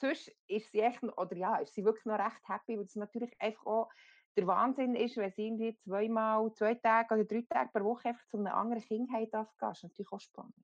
sonst 0.00 0.30
ist 0.48 0.70
sie 0.70 0.80
echt, 0.80 1.02
oder 1.02 1.36
ja, 1.36 1.56
ist 1.56 1.74
sie 1.74 1.84
wirklich 1.84 2.04
noch 2.04 2.18
recht 2.18 2.48
happy, 2.48 2.76
weil 2.76 2.84
es 2.84 2.96
natürlich 2.96 3.34
einfach 3.40 3.66
auch 3.66 3.88
der 4.36 4.46
Wahnsinn 4.46 4.94
ist, 4.94 5.16
wenn 5.16 5.30
sie 5.32 5.46
irgendwie 5.46 5.76
zweimal, 5.78 6.52
zwei 6.54 6.74
Tage 6.74 7.14
oder 7.14 7.24
drei 7.24 7.44
Tage 7.48 7.70
pro 7.72 7.84
Woche 7.84 8.08
einfach 8.08 8.26
zu 8.28 8.38
einem 8.38 8.46
anderen 8.48 8.82
Kind 8.82 9.10
gehen 9.10 9.28
darf, 9.30 9.48
ist 9.72 9.82
natürlich 9.82 10.12
auch 10.12 10.20
spannend. 10.20 10.54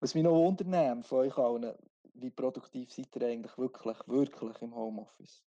Was 0.00 0.14
mich 0.14 0.24
noch 0.24 0.34
wundert 0.34 1.06
von 1.06 1.18
euch 1.18 1.36
allen, 1.36 1.74
wie 2.14 2.30
produktiv 2.30 2.92
seid 2.92 3.14
ihr 3.16 3.26
eigentlich 3.26 3.56
wirklich, 3.58 3.98
wirklich 4.06 4.62
im 4.62 4.74
Homeoffice? 4.74 5.42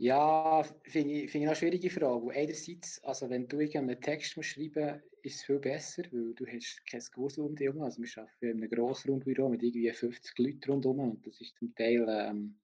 Ja, 0.00 0.62
finde 0.84 1.14
ich, 1.14 1.30
find 1.30 1.42
ich 1.42 1.48
eine 1.48 1.56
schwierige 1.56 1.90
Frage. 1.90 2.30
Einerseits, 2.30 3.02
also 3.02 3.28
wenn 3.28 3.48
du 3.48 3.58
einen 3.58 4.00
Text 4.00 4.36
musst 4.36 4.50
schreiben 4.50 4.92
musst, 4.92 5.24
ist 5.24 5.36
es 5.36 5.42
viel 5.42 5.58
besser, 5.58 6.04
weil 6.12 6.34
du 6.34 6.46
hast 6.46 6.86
kein 6.88 7.02
Kurs 7.12 7.36
um 7.36 7.56
dich 7.56 7.66
herum. 7.66 7.82
Also 7.82 8.00
wir 8.00 8.08
arbeiten 8.16 8.46
in 8.46 8.56
einem 8.58 8.70
Grossraumbüro 8.70 9.48
mit 9.48 9.62
irgendwie 9.64 9.90
50 9.90 10.38
Leuten 10.38 10.70
rundherum 10.70 11.00
und 11.00 11.26
das 11.26 11.40
ist 11.40 11.56
zum 11.56 11.74
Teil 11.74 12.06
ähm, 12.08 12.60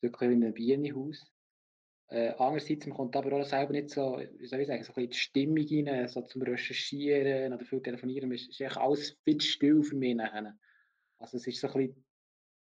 wirklich 0.00 0.30
in 0.30 0.44
einem 0.44 0.54
Bienenhaus. 0.54 1.26
Äh, 2.10 2.30
andererseits, 2.38 2.86
man 2.86 2.96
kommt 2.96 3.16
aber 3.16 3.32
auch 3.34 3.44
selber 3.44 3.72
nicht 3.72 3.90
so, 3.90 4.18
wie 4.38 4.46
soll 4.46 4.60
ich 4.60 4.66
sagen, 4.66 4.82
so 4.82 4.92
ein 4.92 5.08
bisschen 5.08 5.10
die 5.10 5.16
Stimmung 5.16 5.88
rein, 5.88 6.08
so 6.08 6.22
zum 6.22 6.42
Recherchieren 6.42 7.52
oder 7.52 7.64
viel 7.64 7.82
telefonieren. 7.82 8.32
Es 8.32 8.48
ist 8.48 8.76
alles 8.76 9.18
viel 9.24 9.40
still 9.40 9.82
für 9.82 9.96
mich 9.96 10.14
nachher. 10.14 10.58
Also 11.18 11.36
es 11.36 11.46
ist 11.46 11.60
so 11.60 11.68
ein 11.68 11.88
bisschen 11.88 12.04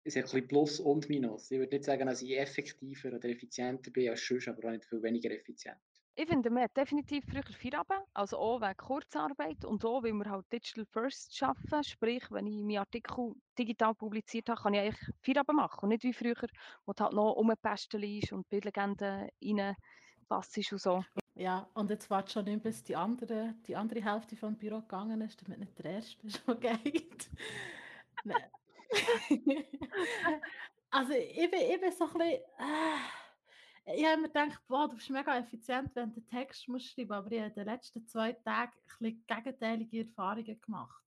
es 0.04 0.16
hat 0.16 0.34
ein 0.34 0.48
Plus 0.48 0.80
und 0.80 1.10
Minus. 1.10 1.52
Ich 1.52 1.60
würde 1.60 1.76
nicht 1.76 1.86
sagen, 1.86 2.08
dass 2.08 2.22
ich 2.22 2.38
effektiver 2.38 3.14
oder 3.14 3.30
effizienter 3.30 3.92
bin 3.92 4.10
als 4.10 4.26
sonst, 4.26 4.48
aber 4.48 4.68
auch 4.68 4.72
nicht 4.72 4.86
viel 4.86 5.04
weniger 5.04 5.32
effizient. 5.32 5.78
Ich 6.22 6.28
finde, 6.28 6.50
man 6.50 6.64
hat 6.64 6.76
definitiv 6.76 7.24
früher 7.24 7.44
Feierabend, 7.44 8.02
also 8.14 8.38
auch 8.40 8.60
wegen 8.60 8.76
Kurzarbeit 8.76 9.64
und 9.64 9.86
auch, 9.86 10.04
weil 10.04 10.12
wir 10.12 10.30
halt 10.30 10.52
Digital 10.52 10.86
First 10.86 11.42
arbeiten, 11.42 11.82
sprich, 11.82 12.30
wenn 12.30 12.46
ich 12.46 12.62
meinen 12.62 12.80
Artikel 12.80 13.36
digital 13.58 13.96
publiziert 13.96 14.50
habe, 14.50 14.62
kann 14.62 14.74
ich 14.74 14.82
eigentlich 14.82 15.00
Feierabend 15.22 15.56
machen 15.56 15.80
und 15.84 15.88
nicht 15.88 16.04
wie 16.04 16.12
früher, 16.12 16.36
wo 16.86 16.92
du 16.92 17.04
halt 17.06 17.14
noch 17.14 17.36
umgepestet 17.36 18.04
ist 18.04 18.34
und 18.34 18.50
Bildlegenden 18.50 19.30
reinpasst 19.42 20.74
und 20.74 20.82
so. 20.82 21.06
Ja, 21.36 21.70
und 21.74 21.90
jetzt 21.90 22.10
warte 22.10 22.34
schon 22.34 22.44
nicht, 22.44 22.64
bis 22.64 22.84
die 22.84 22.98
andere, 22.98 23.56
die 23.66 23.78
andere 23.78 24.04
Hälfte 24.04 24.36
vom 24.36 24.58
Büro 24.58 24.82
gegangen 24.82 25.22
ist, 25.22 25.42
damit 25.42 25.60
nicht 25.60 25.80
der 25.80 25.86
Erste 25.86 26.28
der 26.48 26.78
geht. 26.80 27.30
also 30.92 31.14
ich 31.14 31.50
bin, 31.50 31.62
ich 31.62 31.80
bin 31.80 31.92
so 31.94 32.08
ein 32.08 32.12
bisschen... 32.12 32.42
Äh, 32.58 33.29
ich 33.96 34.06
habe 34.06 34.22
mir 34.22 34.28
gedacht, 34.28 34.62
boah, 34.68 34.88
du 34.88 34.96
bist 34.96 35.10
mega 35.10 35.38
effizient, 35.38 35.96
wenn 35.96 36.12
du 36.12 36.22
Text 36.22 36.68
musst 36.68 36.92
schreiben 36.92 37.12
aber 37.12 37.32
ich 37.32 37.40
habe 37.40 37.50
in 37.50 37.56
den 37.56 37.66
letzten 37.66 38.06
zwei 38.08 38.34
Tagen 38.34 38.74
ein 39.02 39.24
gegenteilige 39.26 40.02
Erfahrungen 40.02 40.60
gemacht. 40.62 41.04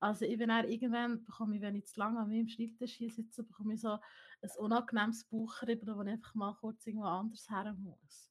Also 0.00 0.24
ich 0.24 0.38
bin 0.38 0.48
dann 0.48 0.68
irgendwann, 0.68 1.22
bekomme 1.24 1.56
ich, 1.56 1.62
wenn 1.62 1.76
ich 1.76 1.86
zu 1.86 2.00
lange 2.00 2.20
an 2.20 2.28
meinem 2.28 2.48
Schreibtisch 2.48 2.94
hier 2.94 3.10
sitze, 3.10 3.42
bekomme 3.42 3.74
ich 3.74 3.80
so 3.80 3.98
ein 4.42 4.50
unangenehmes 4.58 5.24
Buchribbeln, 5.24 5.96
wo 5.96 6.02
ich 6.02 6.08
einfach 6.08 6.34
mal 6.34 6.54
kurz 6.54 6.86
irgendwo 6.86 7.06
anders 7.06 7.48
her 7.50 7.74
muss. 7.78 8.30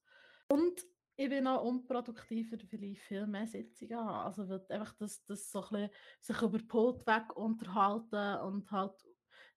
Und 0.52 0.84
ich 1.16 1.30
bin 1.30 1.46
auch 1.46 1.64
unproduktiver, 1.64 2.58
weil 2.72 2.84
ich 2.86 3.00
viel 3.02 3.28
mehr 3.28 3.46
Sitzungen 3.46 4.00
habe. 4.00 4.26
Also 4.26 4.50
weil 4.50 4.66
einfach 4.70 4.94
das, 4.94 5.24
das 5.26 5.52
so 5.52 5.62
ein 5.62 5.70
bisschen 5.70 5.90
sich 6.22 6.42
über 6.42 6.60
Pult 6.60 7.06
weg 7.06 7.36
unterhalten 7.36 8.40
und 8.42 8.72
halt 8.72 8.96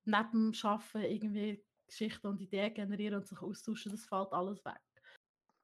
neben 0.04 0.52
dem 0.52 0.54
Arbeiten 0.64 1.02
irgendwie 1.02 1.64
Geschichten 1.92 2.26
und 2.26 2.40
Ideen 2.40 2.72
generieren 2.72 3.16
und 3.16 3.26
sich 3.26 3.40
austauschen, 3.40 3.92
das 3.92 4.06
fällt 4.06 4.32
alles 4.32 4.64
weg. 4.64 4.80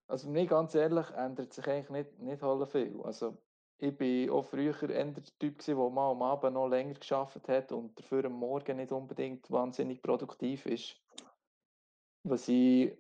Also 0.09 0.29
mir 0.29 0.47
ganz 0.47 0.75
ehrlich 0.75 1.11
ändert 1.11 1.53
sich 1.53 1.67
eigentlich 1.67 1.91
nicht, 1.91 2.19
nicht 2.19 2.71
viel. 2.71 3.01
Also 3.03 3.39
ich 3.79 3.97
bin 3.97 4.31
auch 4.31 4.45
früher 4.45 4.75
eher 4.91 5.05
der 5.05 5.23
Typ 5.39 5.59
der 5.65 5.77
mal 5.77 6.11
am 6.11 6.23
Abend 6.23 6.55
noch 6.55 6.69
länger 6.69 6.95
geschafft 6.95 7.49
hat 7.49 7.73
und 7.73 7.99
dafür 7.99 8.25
am 8.25 8.33
Morgen 8.33 8.77
nicht 8.77 8.93
unbedingt 8.93 9.51
wahnsinnig 9.51 10.03
produktiv 10.03 10.67
ist. 10.67 11.01
Was 12.25 12.49
ich 12.49 12.93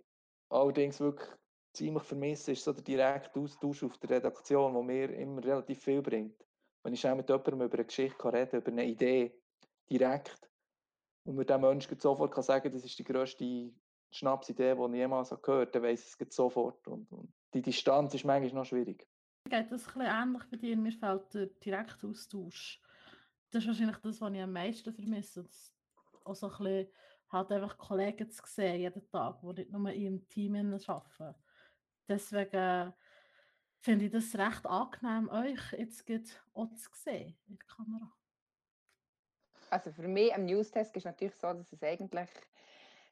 allerdings 0.50 1.00
wirklich 1.00 1.28
ziemlich 1.72 2.04
vermisse, 2.04 2.52
ist 2.52 2.64
so 2.64 2.72
der 2.72 2.84
direkte 2.84 3.40
Austausch 3.40 3.82
auf 3.82 3.98
der 3.98 4.10
Redaktion, 4.10 4.72
der 4.72 4.82
mir 4.82 5.10
immer 5.14 5.44
relativ 5.44 5.82
viel 5.82 6.02
bringt. 6.02 6.44
Wenn 6.82 6.94
ich 6.94 7.04
mit 7.04 7.28
jemandem 7.28 7.62
über 7.62 7.74
eine 7.74 7.84
Geschichte 7.84 8.32
reden 8.32 8.50
kann, 8.50 8.60
über 8.60 8.72
eine 8.72 8.84
Idee, 8.86 9.34
direkt, 9.90 10.48
und 11.28 11.36
mir 11.36 11.44
der 11.44 11.58
Mensch 11.58 11.86
sofort 11.98 12.32
kann 12.32 12.42
sagen 12.42 12.72
das 12.72 12.84
ist 12.84 12.98
die 12.98 13.04
grösste 13.04 13.70
Schnapsidee, 14.10 14.74
die 14.74 14.84
ich 14.84 14.94
jemals 14.94 15.28
gehört 15.28 15.46
habe, 15.46 15.66
dann 15.66 15.82
weiss 15.82 16.16
ich 16.18 16.26
es 16.26 16.34
sofort. 16.34 16.88
Und, 16.88 17.12
und, 17.12 17.30
die 17.52 17.60
Distanz 17.60 18.14
ist 18.14 18.24
manchmal 18.24 18.62
noch 18.62 18.64
schwierig. 18.64 19.06
geht 19.50 19.70
das 19.70 19.94
ein 19.94 20.00
ähnlich 20.00 20.44
bei 20.50 20.56
dir. 20.56 20.76
Mir 20.76 20.92
fehlt 20.92 21.34
der 21.34 21.46
direkte 21.46 22.06
Austausch. 22.06 22.80
Das 23.50 23.62
ist 23.62 23.68
wahrscheinlich 23.68 23.98
das, 23.98 24.20
was 24.22 24.32
ich 24.32 24.40
am 24.40 24.52
meisten 24.52 24.94
vermisse. 24.94 25.44
Auch 26.24 26.34
so 26.34 26.46
ein 26.46 26.56
bisschen, 26.56 26.88
halt 27.30 27.52
einfach 27.52 27.76
Kollegen 27.76 28.30
zu 28.30 28.42
sehen, 28.46 28.80
jeden 28.80 29.06
Tag, 29.10 29.40
die 29.42 29.46
nicht 29.52 29.70
nur 29.70 29.92
im 29.92 30.26
Team 30.28 30.56
arbeiten. 30.56 31.34
Deswegen 32.08 32.94
finde 33.80 34.06
ich 34.06 34.12
das 34.12 34.34
recht 34.34 34.66
angenehm, 34.66 35.28
euch 35.28 35.72
jetzt 36.06 36.42
auch 36.54 36.74
zu 36.74 36.88
sehen 36.94 37.36
in 37.48 37.58
der 37.58 37.66
Kamera. 37.66 38.12
Also 39.70 39.92
für 39.92 40.08
mich 40.08 40.34
am 40.34 40.44
Newstest 40.44 40.96
ist 40.96 41.04
natürlich 41.04 41.34
so, 41.36 41.52
dass 41.52 41.72
es 41.72 41.82
eigentlich 41.82 42.28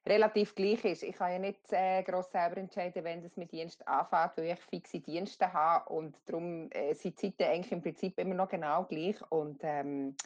relativ 0.06 0.54
gleich 0.54 0.84
ist. 0.84 1.02
Ich 1.02 1.16
kann 1.16 1.32
ja 1.32 1.38
nicht 1.38 1.60
äh, 1.72 2.02
gross 2.02 2.30
selber 2.30 2.58
entscheiden, 2.58 3.02
wenn 3.04 3.22
das 3.22 3.36
mit 3.36 3.50
Dienst 3.50 3.86
anfängt, 3.88 4.36
weil 4.36 4.52
ich 4.52 4.60
fixe 4.60 5.00
Dienste 5.00 5.52
habe 5.52 5.92
und 5.92 6.16
darum 6.26 6.70
äh, 6.70 6.94
sind 6.94 7.20
die 7.20 7.32
Zeiten 7.32 7.50
eigentlich 7.50 7.72
im 7.72 7.82
Prinzip 7.82 8.18
immer 8.18 8.34
noch 8.34 8.48
genau 8.48 8.84
gleich 8.84 9.20
und 9.30 9.60
ähm, 9.62 10.16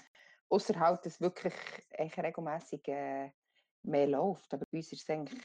außer 0.50 0.78
halt, 0.78 1.06
dass 1.06 1.20
wirklich 1.20 1.54
regelmäßig 1.98 2.86
äh, 2.88 3.30
mehr 3.82 4.06
läuft. 4.06 4.52
Aber 4.52 4.66
bei 4.70 4.78
uns 4.78 4.92
ist 4.92 5.02
es 5.02 5.10
eigentlich 5.10 5.40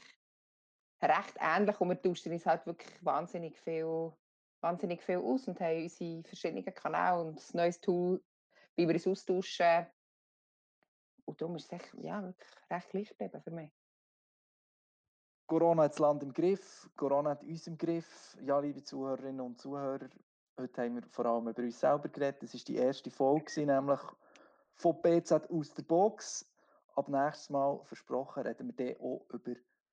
recht 1.02 1.34
ähnlich 1.40 1.80
und 1.80 1.88
wir 1.88 2.02
tauschen 2.02 2.32
uns 2.32 2.46
halt 2.46 2.66
wirklich 2.66 3.04
wahnsinnig 3.04 3.58
viel, 3.58 4.12
wahnsinnig 4.60 5.02
viel 5.02 5.18
aus 5.18 5.48
und 5.48 5.60
haben 5.60 5.82
unsere 5.82 6.22
verschiedenen 6.24 6.64
Kanäle 6.64 7.20
und 7.20 7.38
ein 7.38 7.56
neues 7.56 7.80
Tool, 7.80 8.22
wie 8.76 8.86
wir 8.86 8.94
uns 8.94 9.06
austauschen. 9.06 9.86
Und 11.26 11.40
darum 11.40 11.56
ist 11.56 11.66
es 11.66 11.72
echt, 11.72 11.94
ja, 11.98 12.22
wirklich 12.22 12.48
recht 12.70 12.90
gleich 12.90 13.08
geblieben 13.10 13.42
für 13.42 13.50
mich. 13.50 13.70
Corona 15.46 15.84
hat 15.84 15.92
das 15.92 15.98
Land 15.98 16.22
im 16.22 16.32
Griff, 16.32 16.90
Corona 16.96 17.30
hat 17.30 17.44
uns 17.44 17.66
im 17.66 17.76
Griff. 17.76 18.36
Ja, 18.42 18.58
liebe 18.58 18.82
Zuhörerinnen 18.82 19.40
und 19.40 19.60
Zuhörer, 19.60 20.08
heute 20.58 20.82
haben 20.82 20.96
wir 20.96 21.02
vor 21.10 21.26
allem 21.26 21.48
über 21.48 21.62
uns 21.62 21.78
selber 21.78 22.08
geredet. 22.08 22.42
Das 22.42 22.54
ist 22.54 22.66
die 22.66 22.76
erste 22.76 23.10
Folge, 23.10 23.64
nämlich 23.64 24.00
von 24.74 25.00
BZ 25.02 25.50
aus 25.50 25.74
der 25.74 25.82
Box. 25.82 26.50
Ab 26.94 27.08
nächstes 27.08 27.50
Mal, 27.50 27.80
versprochen, 27.84 28.42
reden 28.44 28.72
wir 28.76 28.94
dann 28.94 29.00
auch 29.00 29.26
über 29.30 29.52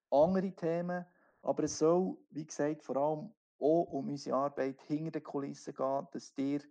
andere 0.10 0.52
Themen. 0.54 1.06
Aber 1.42 1.64
es 1.64 1.78
soll, 1.78 2.18
wie 2.32 2.46
gesagt, 2.46 2.84
vor 2.84 2.98
allem 2.98 3.34
auch 3.60 3.92
um 3.92 4.10
unsere 4.10 4.38
Arbeit 4.38 4.82
hinter 4.84 5.12
den 5.12 5.24
Kulissen 5.24 5.76
gehen, 5.76 6.08
dass 6.12 6.34
ihr 6.38 6.62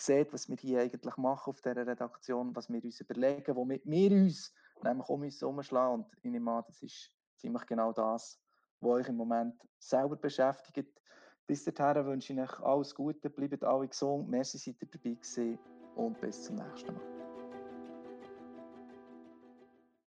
seht, 0.00 0.32
was 0.32 0.48
wir 0.48 0.56
hier 0.56 0.80
eigentlich 0.80 1.16
machen 1.16 1.50
auf 1.50 1.60
dieser 1.60 1.86
Redaktion, 1.86 2.54
was 2.54 2.70
wir 2.70 2.82
uns 2.82 3.00
überlegen, 3.00 3.56
womit 3.56 3.82
wir 3.84 4.10
uns 4.10 4.52
nämlich 4.82 5.08
um 5.08 5.22
uns 5.22 5.42
umschlagen. 5.42 6.04
Und 6.04 6.06
ich 6.22 6.30
nehme 6.30 6.50
an, 6.50 6.64
das 6.66 6.82
ist 6.82 7.12
ziemlich 7.36 7.66
genau 7.66 7.92
das, 7.92 8.40
was 8.80 8.90
euch 8.90 9.08
im 9.08 9.16
Moment 9.16 9.54
selber 9.78 10.16
beschäftigt. 10.16 11.00
Bis 11.46 11.64
dahin 11.64 12.06
wünsche 12.06 12.32
ich 12.32 12.40
euch 12.40 12.60
alles 12.60 12.94
Gute, 12.94 13.28
bleibt 13.30 13.64
alle 13.64 13.88
gesund, 13.88 14.28
merci, 14.28 14.58
seid 14.58 14.80
ihr 14.80 14.88
dabei 14.88 15.14
gewesen 15.14 15.58
und 15.96 16.20
bis 16.20 16.44
zum 16.44 16.56
nächsten 16.56 16.94
Mal. 16.94 17.09